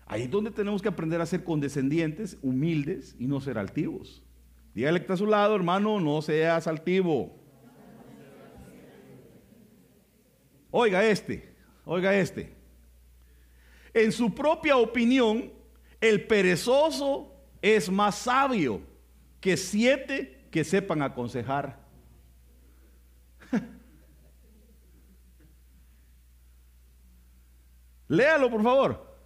[0.07, 4.23] Ahí es donde tenemos que aprender a ser condescendientes, humildes y no ser altivos.
[4.73, 7.33] Dígale que está a su lado, hermano, no seas altivo.
[10.69, 12.53] Oiga este, oiga este.
[13.93, 15.49] En su propia opinión,
[16.01, 18.81] el perezoso es más sabio
[19.39, 21.77] que siete que sepan aconsejar.
[28.07, 29.17] Léalo, por favor.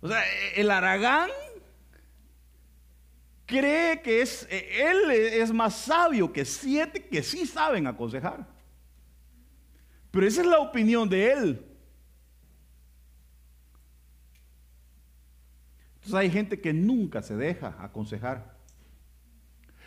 [0.00, 1.28] O sea, el Aragán
[3.44, 8.46] cree que es, él es más sabio que siete que sí saben aconsejar.
[10.10, 11.75] Pero esa es la opinión de él.
[16.06, 18.56] Entonces hay gente que nunca se deja aconsejar.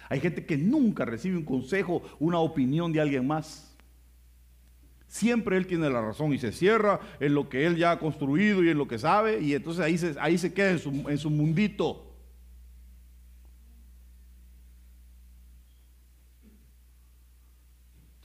[0.09, 3.73] Hay gente que nunca recibe un consejo, una opinión de alguien más.
[5.07, 8.61] Siempre él tiene la razón y se cierra en lo que él ya ha construido
[8.61, 11.17] y en lo que sabe y entonces ahí se, ahí se queda en su, en
[11.17, 12.05] su mundito.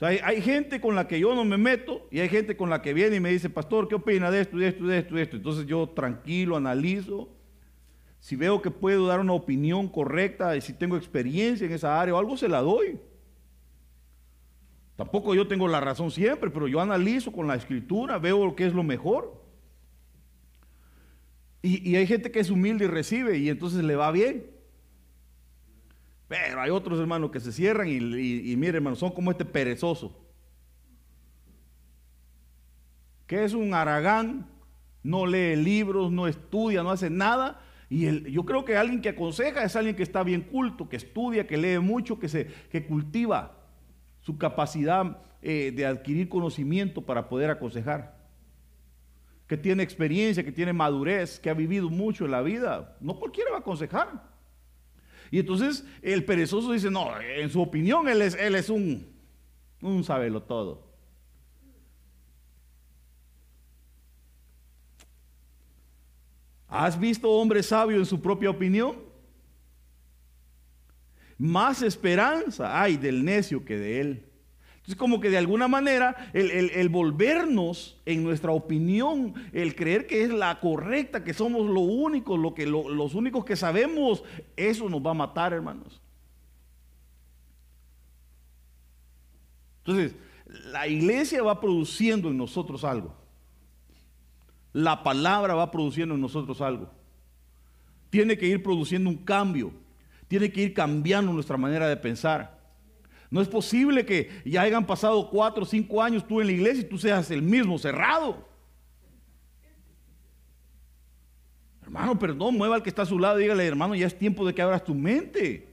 [0.01, 2.81] hay, hay, gente con la que yo no me meto y hay gente con la
[2.81, 5.21] que viene y me dice, pastor, ¿qué opina de esto, de esto, de esto, de
[5.21, 5.37] esto?
[5.37, 7.35] Entonces yo tranquilo, analizo.
[8.25, 12.15] Si veo que puedo dar una opinión correcta y si tengo experiencia en esa área
[12.15, 12.99] o algo, se la doy.
[14.95, 18.65] Tampoco yo tengo la razón siempre, pero yo analizo con la escritura, veo lo que
[18.65, 19.45] es lo mejor.
[21.61, 24.49] Y, hay gente que es humilde y recibe y entonces le va bien.
[26.27, 30.19] Pero hay otros hermanos que se cierran y, y, miren hermanos, son como este perezoso.
[33.27, 34.49] Que es un aragán,
[35.03, 37.61] no lee libros, no estudia, no hace nada.
[37.95, 41.47] Y yo creo que alguien que aconseja es alguien que está bien culto, que estudia,
[41.47, 43.57] que lee mucho, que, se, que cultiva
[44.19, 48.17] su capacidad eh, de adquirir conocimiento para poder aconsejar,
[49.47, 52.97] que tiene experiencia, que tiene madurez, que ha vivido mucho en la vida.
[52.99, 54.29] No cualquiera va a aconsejar.
[55.31, 59.07] Y entonces el perezoso dice, no, en su opinión él es, él es un,
[59.81, 60.84] un sabelo todo.
[66.77, 69.05] ¿Has visto hombre sabio en su propia opinión?
[71.37, 74.25] más esperanza hay del necio que de él.
[74.75, 80.29] Entonces, como que de alguna manera, el, volvernos en nuestra opinión, el creer que es
[80.29, 84.23] la correcta, que somos lo único, lo que, los únicos que sabemos,
[84.55, 85.99] eso nos va a matar, hermanos.
[89.79, 90.15] Entonces,
[90.71, 93.15] la iglesia va produciendo en nosotros algo.
[94.75, 96.91] La palabra va produciendo en nosotros algo.
[98.09, 99.71] Tiene que ir produciendo un cambio.
[100.27, 102.59] Tiene que ir cambiando nuestra manera de pensar.
[103.29, 106.81] No es posible que ya hayan pasado cuatro o cinco años tú en la iglesia
[106.81, 108.45] y tú seas el mismo cerrado.
[111.81, 114.45] Hermano, perdón, mueva al que está a su lado y dígale, hermano, ya es tiempo
[114.45, 115.69] de que abras tu mente.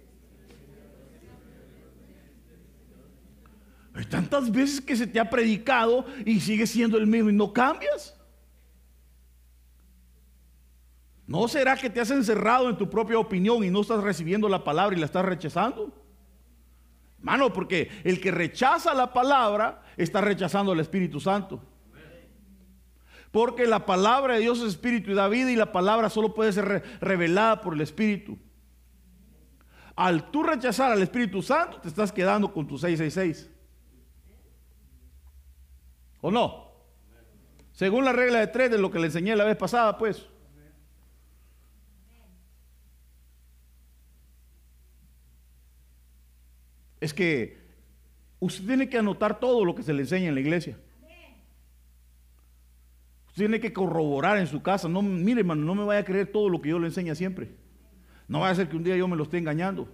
[3.94, 7.52] Hay tantas veces que se te ha predicado y sigues siendo el mismo y no
[7.52, 8.16] cambias.
[11.26, 14.64] ¿No será que te has encerrado en tu propia opinión y no estás recibiendo la
[14.64, 15.92] palabra y la estás rechazando?
[17.20, 21.62] Mano, porque el que rechaza la palabra está rechazando al Espíritu Santo.
[23.30, 26.52] Porque la palabra de Dios es espíritu y da vida y la palabra solo puede
[26.52, 28.36] ser revelada por el Espíritu.
[29.94, 33.50] Al tú rechazar al Espíritu Santo, te estás quedando con tu 666.
[36.20, 36.72] ¿O no?
[37.72, 40.26] Según la regla de tres de lo que le enseñé la vez pasada, pues.
[47.02, 47.58] Es que
[48.38, 50.78] usted tiene que anotar todo lo que se le enseña en la iglesia.
[53.26, 54.88] Usted tiene que corroborar en su casa.
[54.88, 57.50] No, mire, hermano, no me vaya a creer todo lo que yo le enseña siempre.
[58.28, 59.88] No vaya a ser que un día yo me lo esté engañando.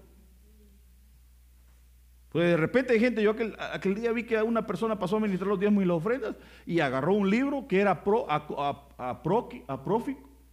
[2.28, 5.48] Pues de repente hay gente, yo aquel, día vi que una persona pasó a ministrar
[5.48, 8.26] los diezmos y las ofrendas y agarró un libro que era pro,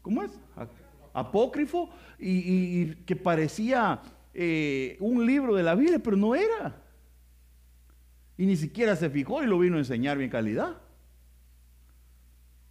[0.01, 0.31] ¿cómo es?
[1.13, 4.01] apócrifo y que parecía
[4.37, 6.83] eh, un libro de la Biblia, pero no era.
[8.37, 10.81] Y ni siquiera se fijó y lo vino a enseñar bien calidad.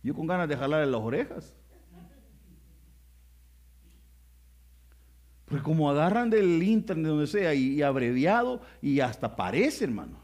[0.03, 1.57] Yo con ganas de jalarle las orejas.
[5.47, 10.19] Porque como agarran del internet, donde sea, y, abreviado, y hasta parece, hermano.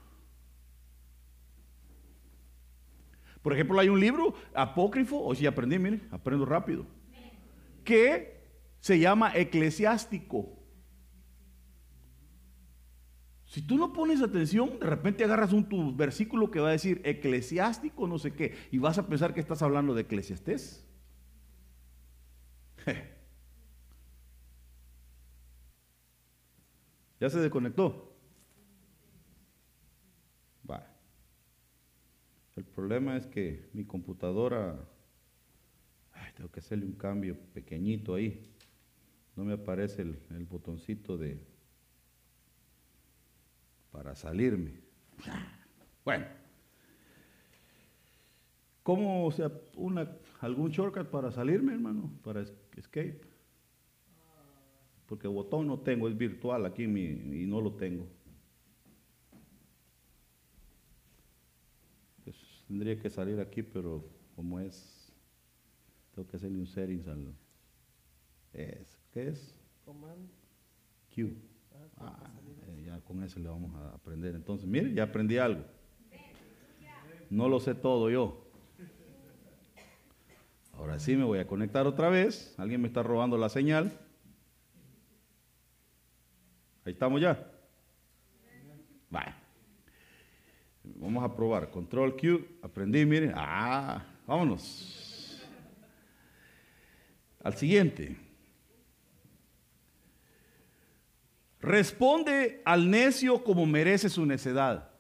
[3.40, 6.84] Por ejemplo, hay un libro apócrifo, o si aprendí, mire, aprendo rápido,
[7.82, 8.42] que
[8.80, 10.59] se llama eclesiástico.
[13.50, 18.06] Si tú no pones atención, de repente agarras un versículo que va a decir eclesiástico,
[18.06, 20.86] no sé qué, y vas a pensar que estás hablando de eclesiastés.
[27.18, 28.16] ¿Ya se desconectó?
[30.70, 30.86] Va.
[32.54, 34.78] El problema es que mi computadora,
[36.36, 38.48] tengo que hacerle un cambio pequeñito ahí.
[39.34, 41.49] No me aparece el botoncito de
[43.90, 44.72] para salirme.
[46.04, 46.26] Bueno,
[48.82, 52.10] ¿cómo sea una, algún shortcut para salirme, hermano?
[52.22, 52.44] Para
[52.76, 53.20] escape.
[55.06, 58.06] Porque botón no tengo, es virtual aquí y no lo tengo.
[62.24, 65.12] Pues, tendría que salir aquí, pero como es,
[66.14, 67.34] tengo que hacerle un settings al.
[68.52, 69.54] Es, ¿Qué es?
[69.84, 70.28] Command.
[71.14, 71.34] Q.
[71.98, 72.39] Ah, eh,
[73.00, 74.34] con eso le vamos a aprender.
[74.34, 75.64] Entonces, mire, ya aprendí algo.
[77.28, 78.50] No lo sé todo yo.
[80.72, 82.54] Ahora sí me voy a conectar otra vez.
[82.58, 83.92] Alguien me está robando la señal.
[86.84, 87.46] Ahí estamos ya.
[89.10, 89.34] Vale.
[90.82, 91.70] Vamos a probar.
[91.70, 92.58] Control Q.
[92.62, 93.32] Aprendí, miren.
[93.34, 95.46] Ah, vámonos.
[97.42, 98.29] Al siguiente.
[101.70, 104.90] Responde al necio como merece su necedad.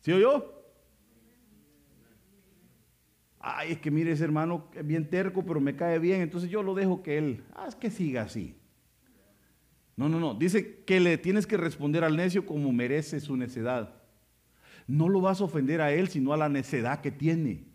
[0.00, 0.64] ¿Sí o yo?
[3.38, 6.62] Ay, es que mire ese hermano es bien terco, pero me cae bien, entonces yo
[6.62, 8.56] lo dejo que él, haz que siga así.
[9.94, 13.94] No, no, no, dice que le tienes que responder al necio como merece su necedad.
[14.86, 17.66] No lo vas a ofender a él, sino a la necedad que tiene.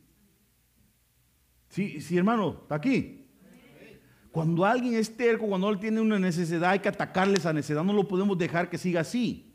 [1.69, 3.26] Sí, sí, hermano, está aquí.
[4.31, 7.83] Cuando alguien es terco, cuando él tiene una necesidad, hay que atacarle esa necesidad.
[7.83, 9.53] No lo podemos dejar que siga así.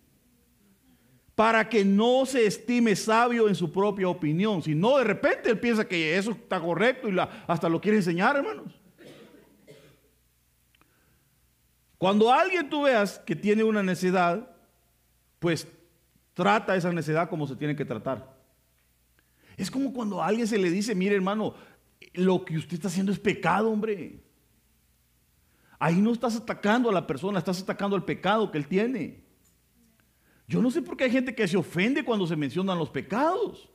[1.35, 4.63] Para que no se estime sabio en su propia opinión.
[4.63, 7.17] Si no, de repente él piensa que eso está correcto y
[7.47, 8.73] hasta lo quiere enseñar, hermanos.
[11.97, 14.51] Cuando alguien tú veas que tiene una necesidad,
[15.39, 15.69] pues
[16.35, 18.37] trata esa necesidad como se tiene que tratar.
[19.57, 21.55] Es como cuando a alguien se le dice, mire hermano,
[22.15, 24.21] lo que usted está haciendo es pecado, hombre.
[25.85, 29.25] Ahí no estás atacando a la persona, estás atacando al pecado que él tiene.
[30.47, 33.69] Yo no sé por qué hay gente que se ofende cuando se mencionan los pecados.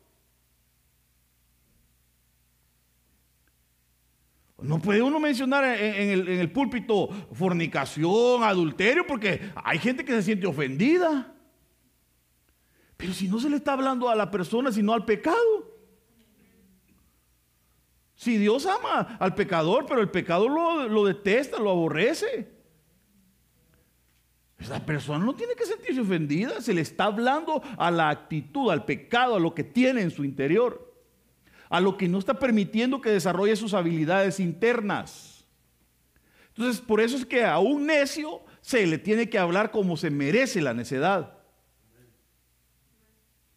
[4.62, 10.48] No puede uno mencionar en, el, púlpito fornicación, adulterio, porque hay gente que se siente
[10.48, 11.36] ofendida.
[12.96, 15.77] Pero si no se le está hablando a la persona, sino al pecado.
[18.18, 22.52] Si Dios ama al pecador, pero el pecador lo, lo detesta, lo aborrece.
[24.60, 28.84] Esa persona no tiene que sentirse ofendida, se le está hablando a la actitud, al
[28.84, 30.88] pecado, a lo que tiene en su interior
[31.70, 35.46] a lo que no está permitiendo que desarrolle sus habilidades internas.
[36.50, 40.10] Entonces, por eso es que a un necio se le tiene que hablar como se
[40.10, 41.38] merece la necedad.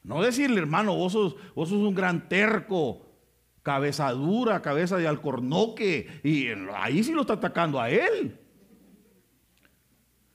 [0.02, 3.06] No decirle, hermano, vos sos, vos sos un gran terco,
[3.74, 8.36] cabeza dura, cabeza de alcornoque, y ahí sí lo está atacando a él.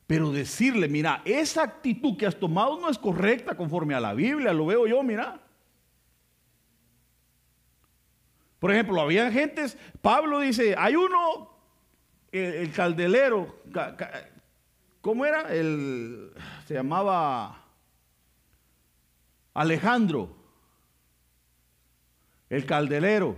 [0.07, 4.53] Pero decirle, mira, esa actitud que has tomado no es correcta conforme a la Biblia,
[4.53, 5.41] lo veo yo, mira.
[8.59, 11.59] Por ejemplo, había gentes, Pablo dice, hay uno,
[12.31, 13.61] el, caldelero,
[15.01, 15.53] ¿cómo era?
[15.53, 16.31] El,
[16.65, 17.65] se llamaba
[19.53, 20.44] Alejandro,
[22.49, 23.37] el caldelero.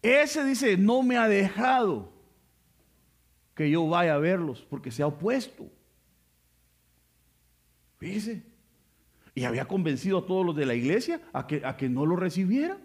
[0.00, 2.12] Ese dice, no me ha dejado
[3.54, 5.70] que yo vaya a verlos porque se ha opuesto.
[7.98, 8.42] Fíjese.
[9.34, 12.16] Y había convencido a todos los de la iglesia a que, a que no lo
[12.16, 12.78] recibieran.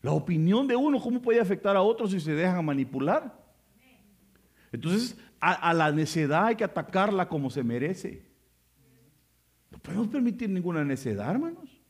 [0.00, 3.40] La opinión de uno, ¿cómo puede afectar a otros si se dejan manipular?
[4.72, 8.22] Entonces, a, la necedad hay que atacarla como se merece.
[9.72, 11.80] No podemos permitir ninguna necedad, hermanos.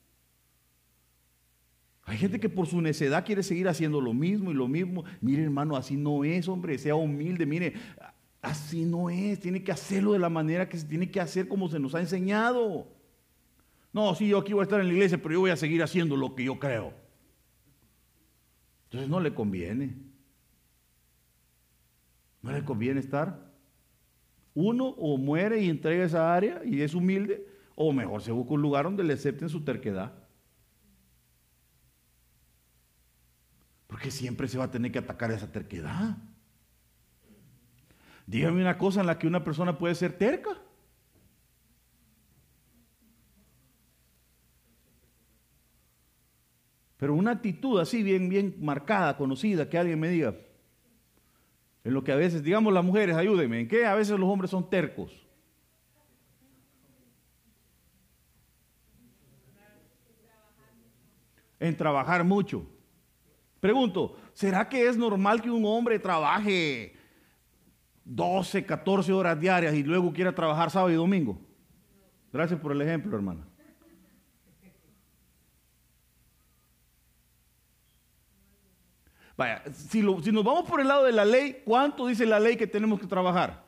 [2.04, 5.04] Hay gente que por su necedad quiere seguir haciendo lo mismo y lo mismo.
[5.20, 7.44] Mire, hermano, así no es, hombre, sea humilde.
[7.44, 7.74] Mire,
[8.40, 9.40] así no es.
[9.40, 12.00] Tiene que hacerlo de la manera que se tiene que hacer como se nos ha
[12.00, 12.86] enseñado.
[13.92, 15.82] No, sí, yo aquí voy a estar en la iglesia, pero yo voy a seguir
[15.82, 16.94] haciendo lo que yo creo.
[18.84, 19.96] Entonces no le conviene.
[22.42, 23.52] No le conviene estar.
[24.54, 28.62] Uno o muere y entrega esa área y es humilde, o mejor se busca un
[28.62, 30.12] lugar donde le acepten su terquedad.
[33.86, 36.16] Porque siempre se va a tener que atacar esa terquedad.
[38.26, 40.50] Dígame una cosa en la que una persona puede ser terca.
[46.96, 50.36] Pero una actitud así bien, bien marcada, conocida, que alguien me diga,
[51.82, 54.52] en lo que a veces, digamos las mujeres, ayúdenme, en qué a veces los hombres
[54.52, 55.26] son tercos.
[61.62, 62.66] En trabajar mucho.
[63.60, 66.92] Pregunto, ¿será que es normal que un hombre trabaje
[68.04, 71.40] 12, 14 horas diarias y luego quiera trabajar sábado y domingo?
[72.32, 73.46] Gracias por el ejemplo, hermana.
[79.36, 82.66] Vaya, si, nos vamos por el lado de la ley, ¿cuánto dice la ley que
[82.66, 83.62] tenemos que trabajar?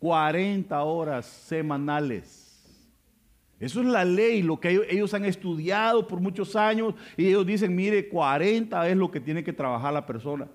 [0.00, 2.47] 40 horas semanales.
[3.60, 7.74] Eso es la ley, lo que ellos, han estudiado por muchos años y ellos dicen,
[7.74, 10.48] mire, 40 es lo que tiene que trabajar la persona.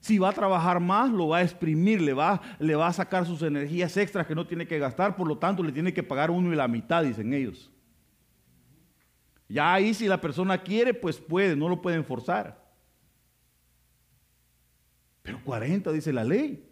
[0.00, 3.26] Si va a trabajar más, lo va a exprimir, le va, le va a sacar
[3.26, 6.30] sus energías extras que no tiene que gastar, por lo tanto le tiene que pagar
[6.30, 7.70] uno y la mitad, dicen ellos.
[9.48, 12.64] Ya ahí si la persona quiere, pues puede, no lo pueden forzar.
[15.22, 16.66] Pero 40 dice la ley.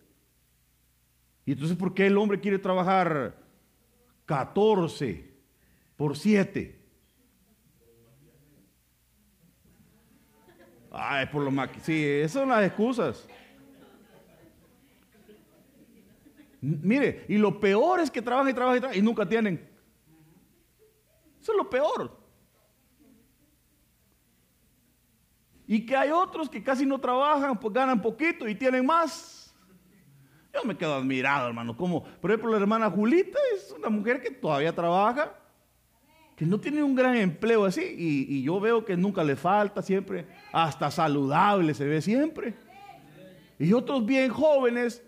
[1.45, 3.37] Y entonces, ¿por qué el hombre quiere trabajar
[4.25, 5.34] 14
[5.97, 6.81] por 7?
[10.91, 11.71] Ay, por lo más.
[11.83, 13.29] Sí, esas son las excusas.
[16.61, 19.69] Mire, y lo peor es que trabajan y trabajan y trabajan y nunca tienen.
[21.41, 22.25] Eso es lo peor.
[25.67, 29.55] Y que hay otros que casi no trabajan, pues ganan poquito y tienen más.
[30.55, 31.77] Yo me quedo admirado, hermano.
[31.77, 35.37] Como, por ejemplo, la hermana Julita es una mujer que todavía trabaja,
[36.37, 37.83] que no tiene un gran empleo así.
[37.83, 42.55] Y, y yo veo que nunca le falta, siempre, hasta saludable se ve siempre.
[43.59, 45.03] Y otros bien jóvenes,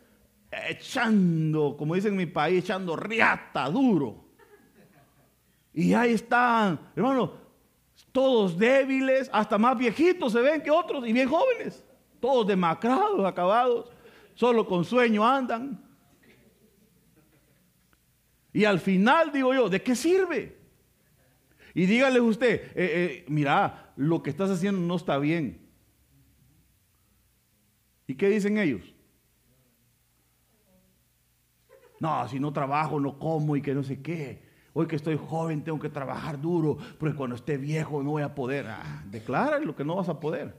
[0.68, 4.24] echando, como dicen en mi país, echando riata duro.
[5.72, 7.32] Y ahí están, hermano,
[8.12, 11.84] todos débiles, hasta más viejitos se ven que otros y bien jóvenes,
[12.20, 13.90] todos demacrados, acabados,
[14.34, 15.82] solo con sueño andan.
[18.52, 20.56] Y al final digo yo, ¿de qué sirve?
[21.76, 25.60] Y dígale usted, eh, eh, mira, lo que estás haciendo no está bien.
[28.06, 28.94] ¿Y qué dicen ellos?
[32.00, 34.42] No, si no trabajo, no como y que no sé qué.
[34.72, 38.34] Hoy que estoy joven tengo que trabajar duro, porque cuando esté viejo no voy a
[38.34, 38.68] poder.
[38.68, 40.58] Ah, declara lo que no vas a poder.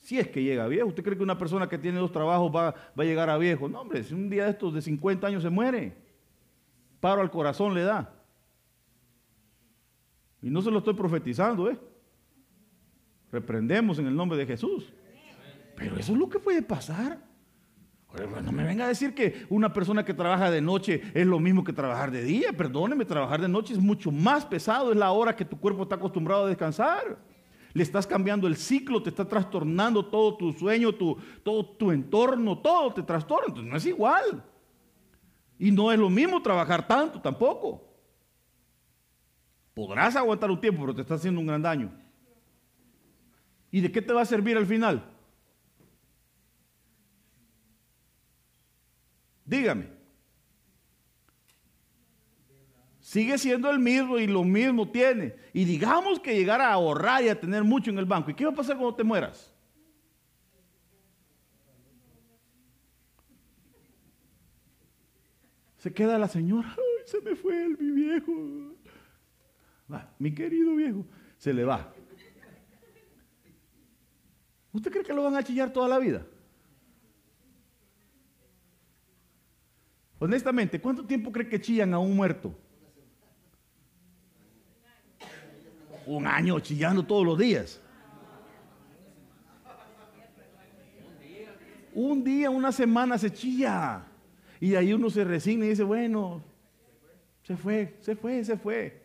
[0.00, 2.74] Si es que llega viejo, ¿usted cree que una persona que tiene dos trabajos va,
[2.98, 3.68] va a llegar a viejo?
[3.68, 6.09] No, hombre, si un día de estos de 50 años se muere,
[7.00, 8.14] paro al corazón le da.
[10.42, 11.78] Y no se lo estoy profetizando, ¿eh?
[13.32, 14.92] Reprendemos en el nombre de Jesús.
[15.76, 17.18] Pero eso es lo que puede pasar.
[18.42, 21.62] No me venga a decir que una persona que trabaja de noche es lo mismo
[21.62, 22.52] que trabajar de día.
[22.52, 24.90] Perdóneme, trabajar de noche es mucho más pesado.
[24.90, 27.18] Es la hora que tu cuerpo está acostumbrado a descansar.
[27.72, 32.58] Le estás cambiando el ciclo, te está trastornando todo tu sueño, tu, todo tu entorno,
[32.58, 33.46] todo te trastorna.
[33.48, 34.44] Entonces no es igual.
[35.60, 37.86] Y no es lo mismo trabajar tanto tampoco.
[39.74, 41.92] Podrás aguantar un tiempo, pero te está haciendo un gran daño.
[43.70, 45.04] ¿Y de qué te va a servir al final?
[49.44, 49.90] Dígame.
[53.00, 55.36] Sigue siendo el mismo y lo mismo tiene.
[55.52, 58.30] Y digamos que llegara a ahorrar y a tener mucho en el banco.
[58.30, 59.52] ¿Y qué va a pasar cuando te mueras?
[65.80, 66.68] Se queda la señora.
[66.76, 68.32] Ay, se me fue el, mi viejo.
[70.18, 71.06] mi querido viejo.
[71.38, 71.90] Se le va.
[74.72, 76.26] ¿Usted cree que lo van a chillar toda la vida?
[80.18, 82.54] Honestamente, ¿cuánto tiempo cree que chillan a un muerto?
[86.04, 87.80] Un año chillando todos los días.
[91.94, 94.09] Un día, una semana se chilla.
[94.60, 96.42] Y ahí uno se resigna y dice, bueno,
[97.42, 99.00] se fue, se fue, se fue.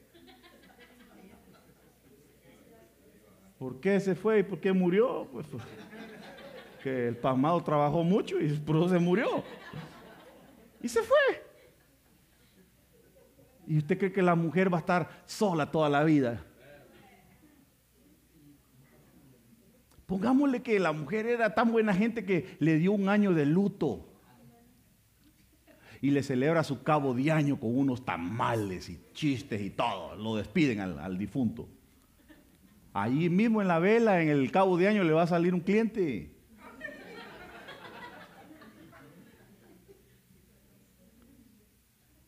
[3.57, 5.27] ¿Por qué se fue y por qué murió?
[5.31, 5.63] Pues, pues
[6.83, 9.43] que el pasmado trabajó mucho y por eso se murió.
[10.83, 11.43] Y se fue.
[13.65, 16.45] ¿Y usted cree que la mujer va a estar sola toda la vida?
[20.05, 24.14] Pongámosle que la mujer era tan buena gente que le dio un año de luto
[26.05, 30.15] y le celebra su cabo de año con unos tamales y chistes y todo.
[30.15, 31.67] Lo despiden al, al difunto.
[32.93, 35.61] Ahí mismo en la vela, en el cabo de año, le va a salir un
[35.61, 36.29] cliente.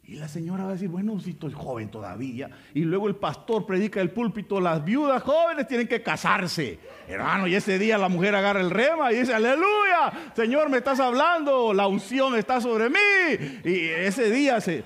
[0.07, 2.49] Y la señora va a decir, bueno, si estoy joven todavía.
[2.73, 6.79] Y luego el pastor predica el púlpito, las viudas jóvenes tienen que casarse.
[7.09, 11.01] Hermano, y ese día la mujer agarra el rema y dice, aleluya, Señor, me estás
[11.01, 13.59] hablando, la unción está sobre mí.
[13.65, 14.85] Y ese día se,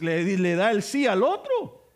[0.00, 1.90] le, le da el sí al otro.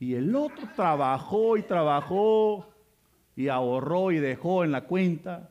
[0.00, 2.72] Y el otro trabajó y trabajó
[3.36, 5.50] y ahorró y dejó en la cuenta.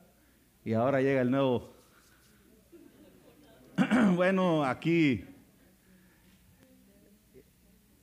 [0.65, 1.72] Y ahora llega el nuevo
[4.15, 5.25] bueno, aquí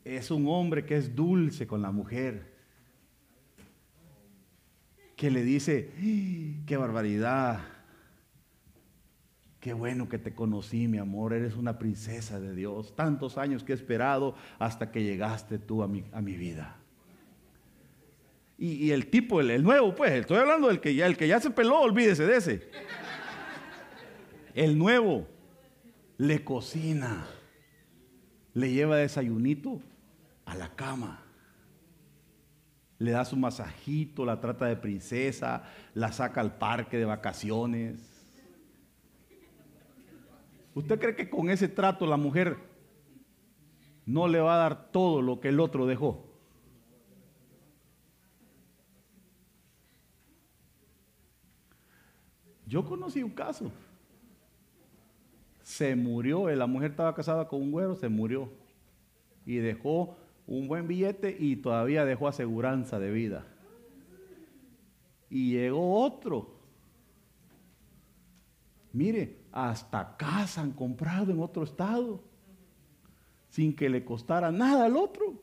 [0.04, 2.50] es un hombre que es dulce con la mujer,
[5.16, 6.64] que le dice, ¡Ah!
[6.66, 7.60] qué barbaridad,
[9.60, 13.72] qué bueno que te conocí, mi amor, eres una princesa de Dios, tantos años que
[13.72, 16.76] he esperado hasta que llegaste tú a mi, a mi vida.
[18.62, 21.40] Y, el tipo, el, el, nuevo, pues, estoy hablando del que ya, el que ya
[21.40, 22.70] se peló, olvídese de ese.
[24.52, 25.26] El nuevo
[26.20, 27.26] le cocina,
[28.52, 29.80] le lleva desayunito
[30.44, 31.24] a la cama,
[32.98, 35.62] le da su masajito, la trata de princesa,
[35.94, 38.02] la saca al parque de vacaciones.
[40.74, 42.58] ¿Usted cree que con ese trato la mujer
[44.04, 46.26] no le va a dar todo lo que el otro dejó?
[52.66, 53.72] Yo conocí un caso
[55.70, 56.48] se murió.
[56.50, 58.50] La mujer estaba casada con un güero, se murió.
[59.46, 60.16] Y dejó
[60.46, 63.46] un buen billete y todavía dejó aseguranza de vida.
[65.28, 66.58] Y llegó otro.
[68.92, 72.20] Mire, hasta casa han comprado en otro estado,
[73.48, 75.40] sin que le costara nada al otro.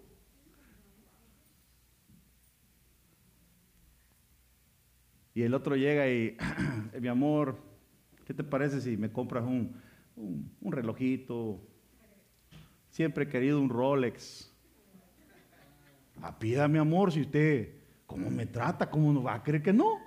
[5.34, 6.36] Y el otro llega y,
[7.00, 7.58] mi amor,
[8.26, 9.87] ¿qué te parece si me compras un,
[10.18, 11.62] un, relojito.
[12.90, 14.52] Siempre he querido un Rolex.
[16.22, 18.90] A pida, mi amor, si usted, ¿cómo me trata?
[18.90, 20.00] ¿Cómo no va a creer que no?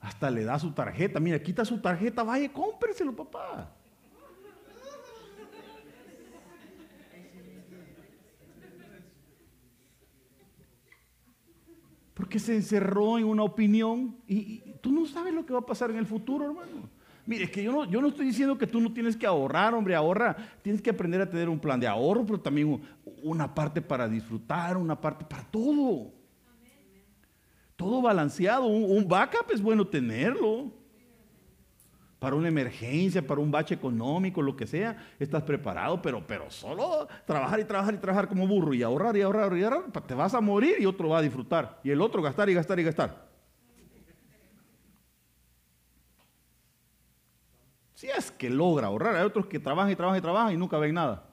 [0.00, 1.20] Hasta le da su tarjeta.
[1.20, 3.72] Mira, quita su tarjeta, vaya, cómpreselo, papá.
[12.14, 15.90] Porque se encerró en una opinión y tú no sabes lo que va a pasar
[15.90, 16.95] en el futuro, hermano.
[17.26, 19.74] Mire, es que yo no, yo no estoy diciendo que tú no tienes que ahorrar,
[19.74, 20.36] hombre, ahorra.
[20.62, 22.80] Tienes que aprender a tener un plan de ahorro, pero también
[23.22, 26.12] una parte para disfrutar, una parte para todo.
[27.74, 28.66] Todo balanceado.
[28.66, 30.70] Un, backup es bueno tenerlo.
[32.20, 37.06] Para una emergencia, para un bache económico, lo que sea, estás preparado, pero, pero solo
[37.26, 40.32] trabajar y trabajar y trabajar como burro y ahorrar y ahorrar y ahorrar, te vas
[40.32, 41.78] a morir y otro va a disfrutar.
[41.84, 43.26] Y el otro gastar y gastar y gastar.
[47.96, 50.76] Si es que logra ahorrar, hay otros que trabajan y trabajan y trabajan y nunca
[50.76, 51.26] ven nada.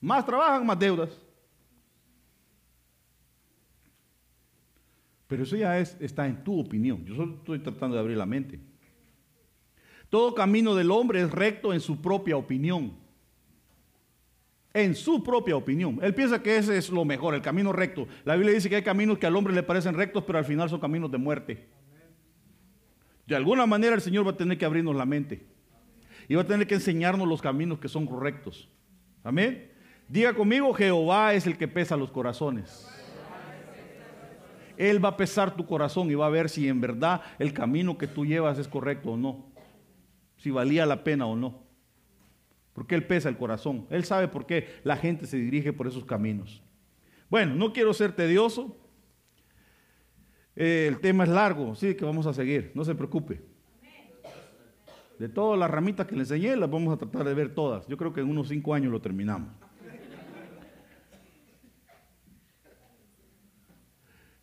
[0.00, 1.10] Más trabajan, más deudas.
[5.26, 7.04] Pero eso ya es, está en tu opinión.
[7.04, 8.58] Yo solo estoy tratando de abrir la mente.
[10.08, 12.96] Todo camino del hombre es recto en su propia opinión.
[14.72, 15.98] En su propia opinión.
[16.00, 18.08] Él piensa que ese es lo mejor, el camino recto.
[18.24, 20.70] La Biblia dice que hay caminos que al hombre le parecen rectos, pero al final
[20.70, 21.73] son caminos de muerte.
[23.26, 25.46] De alguna manera el Señor va a tener que abrirnos la mente.
[26.28, 28.68] Y va a tener que enseñarnos los caminos que son correctos.
[29.22, 29.70] Amén.
[30.08, 32.88] Diga conmigo, Jehová es el que pesa los corazones.
[34.76, 37.96] Él va a pesar tu corazón y va a ver si en verdad el camino
[37.96, 39.46] que tú llevas es correcto o no.
[40.36, 41.62] Si valía la pena o no.
[42.72, 43.86] Porque Él pesa el corazón.
[43.88, 46.62] Él sabe por qué la gente se dirige por esos caminos.
[47.30, 48.76] Bueno, no quiero ser tedioso.
[50.56, 53.42] Eh, el tema es largo, sí, que vamos a seguir, no se preocupe.
[55.18, 57.86] De todas las ramitas que le enseñé, las vamos a tratar de ver todas.
[57.86, 59.48] Yo creo que en unos cinco años lo terminamos.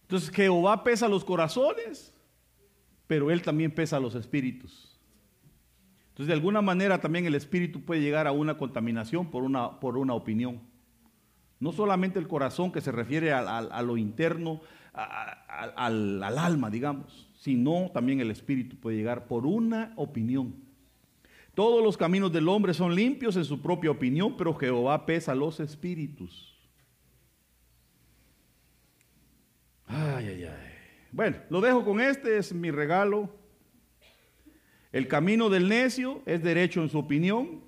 [0.03, 2.14] Entonces Jehová pesa los corazones,
[3.07, 4.99] pero Él también pesa los espíritus.
[6.09, 9.97] Entonces de alguna manera también el espíritu puede llegar a una contaminación por una, por
[9.97, 10.62] una opinión.
[11.62, 14.62] No solamente el corazón que se refiere a lo interno,
[14.94, 20.56] al, alma, digamos, sino también el espíritu puede llegar por una opinión.
[21.54, 25.60] Todos los caminos del hombre son limpios en su propia opinión, pero Jehová pesa los
[25.60, 26.56] espíritus.
[29.86, 30.72] Ay, ay, ay.
[31.12, 33.30] Bueno, lo dejo con este, es mi regalo.
[34.94, 37.62] El camino del necio es derecho en su opinión,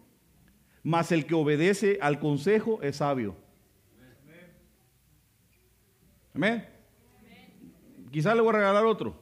[0.82, 3.36] mas el que obedece al consejo es sabio.
[6.34, 6.73] Amén.
[8.14, 9.16] Quizás le voy a regalar otro.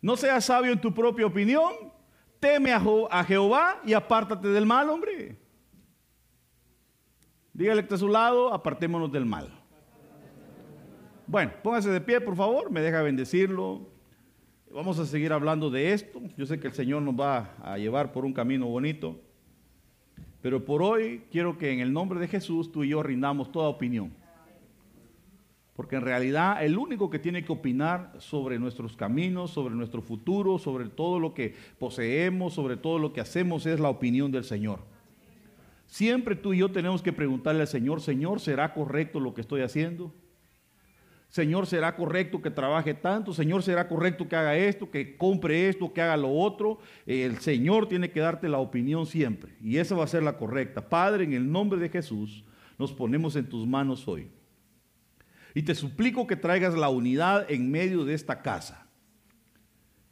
[0.00, 1.74] No seas sabio en tu propia opinión.
[2.40, 5.36] Teme a, Jehová y apártate del mal, hombre.
[7.52, 9.50] Dígale que está a su lado, apartémonos del mal.
[11.26, 13.86] Bueno, póngase de pie, por favor, me deja bendecirlo.
[14.70, 16.22] Vamos a seguir hablando de esto.
[16.34, 19.20] Yo sé que el Señor nos va a llevar por un camino bonito.
[20.40, 23.68] Pero por hoy quiero que en el nombre de Jesús tú y yo rindamos toda
[23.68, 24.14] opinión.
[25.76, 30.58] Porque en realidad el único que tiene que opinar sobre nuestros caminos, sobre nuestro futuro,
[30.58, 34.80] sobre todo lo que poseemos, sobre todo lo que hacemos es la opinión del Señor.
[35.86, 39.60] Siempre tú y yo tenemos que preguntarle al Señor, Señor, ¿será correcto lo que estoy
[39.60, 40.12] haciendo?
[41.28, 43.34] Señor, ¿será correcto que trabaje tanto?
[43.34, 46.78] Señor, ¿será correcto que haga esto, que compre esto, que haga lo otro?
[47.04, 50.88] El Señor tiene que darte la opinión siempre y esa va a ser la correcta.
[50.88, 52.44] Padre, en el nombre de Jesús,
[52.78, 54.28] nos ponemos en tus manos hoy.
[55.56, 58.86] Y te suplico que traigas la unidad en medio de esta casa.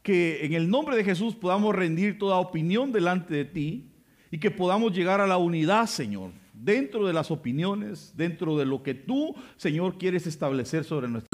[0.03, 3.90] Que en el nombre de Jesús podamos rendir toda opinión delante de ti
[4.30, 8.82] y que podamos llegar a la unidad, Señor, dentro de las opiniones, dentro de lo
[8.82, 11.28] que tú, Señor, quieres establecer sobre nuestra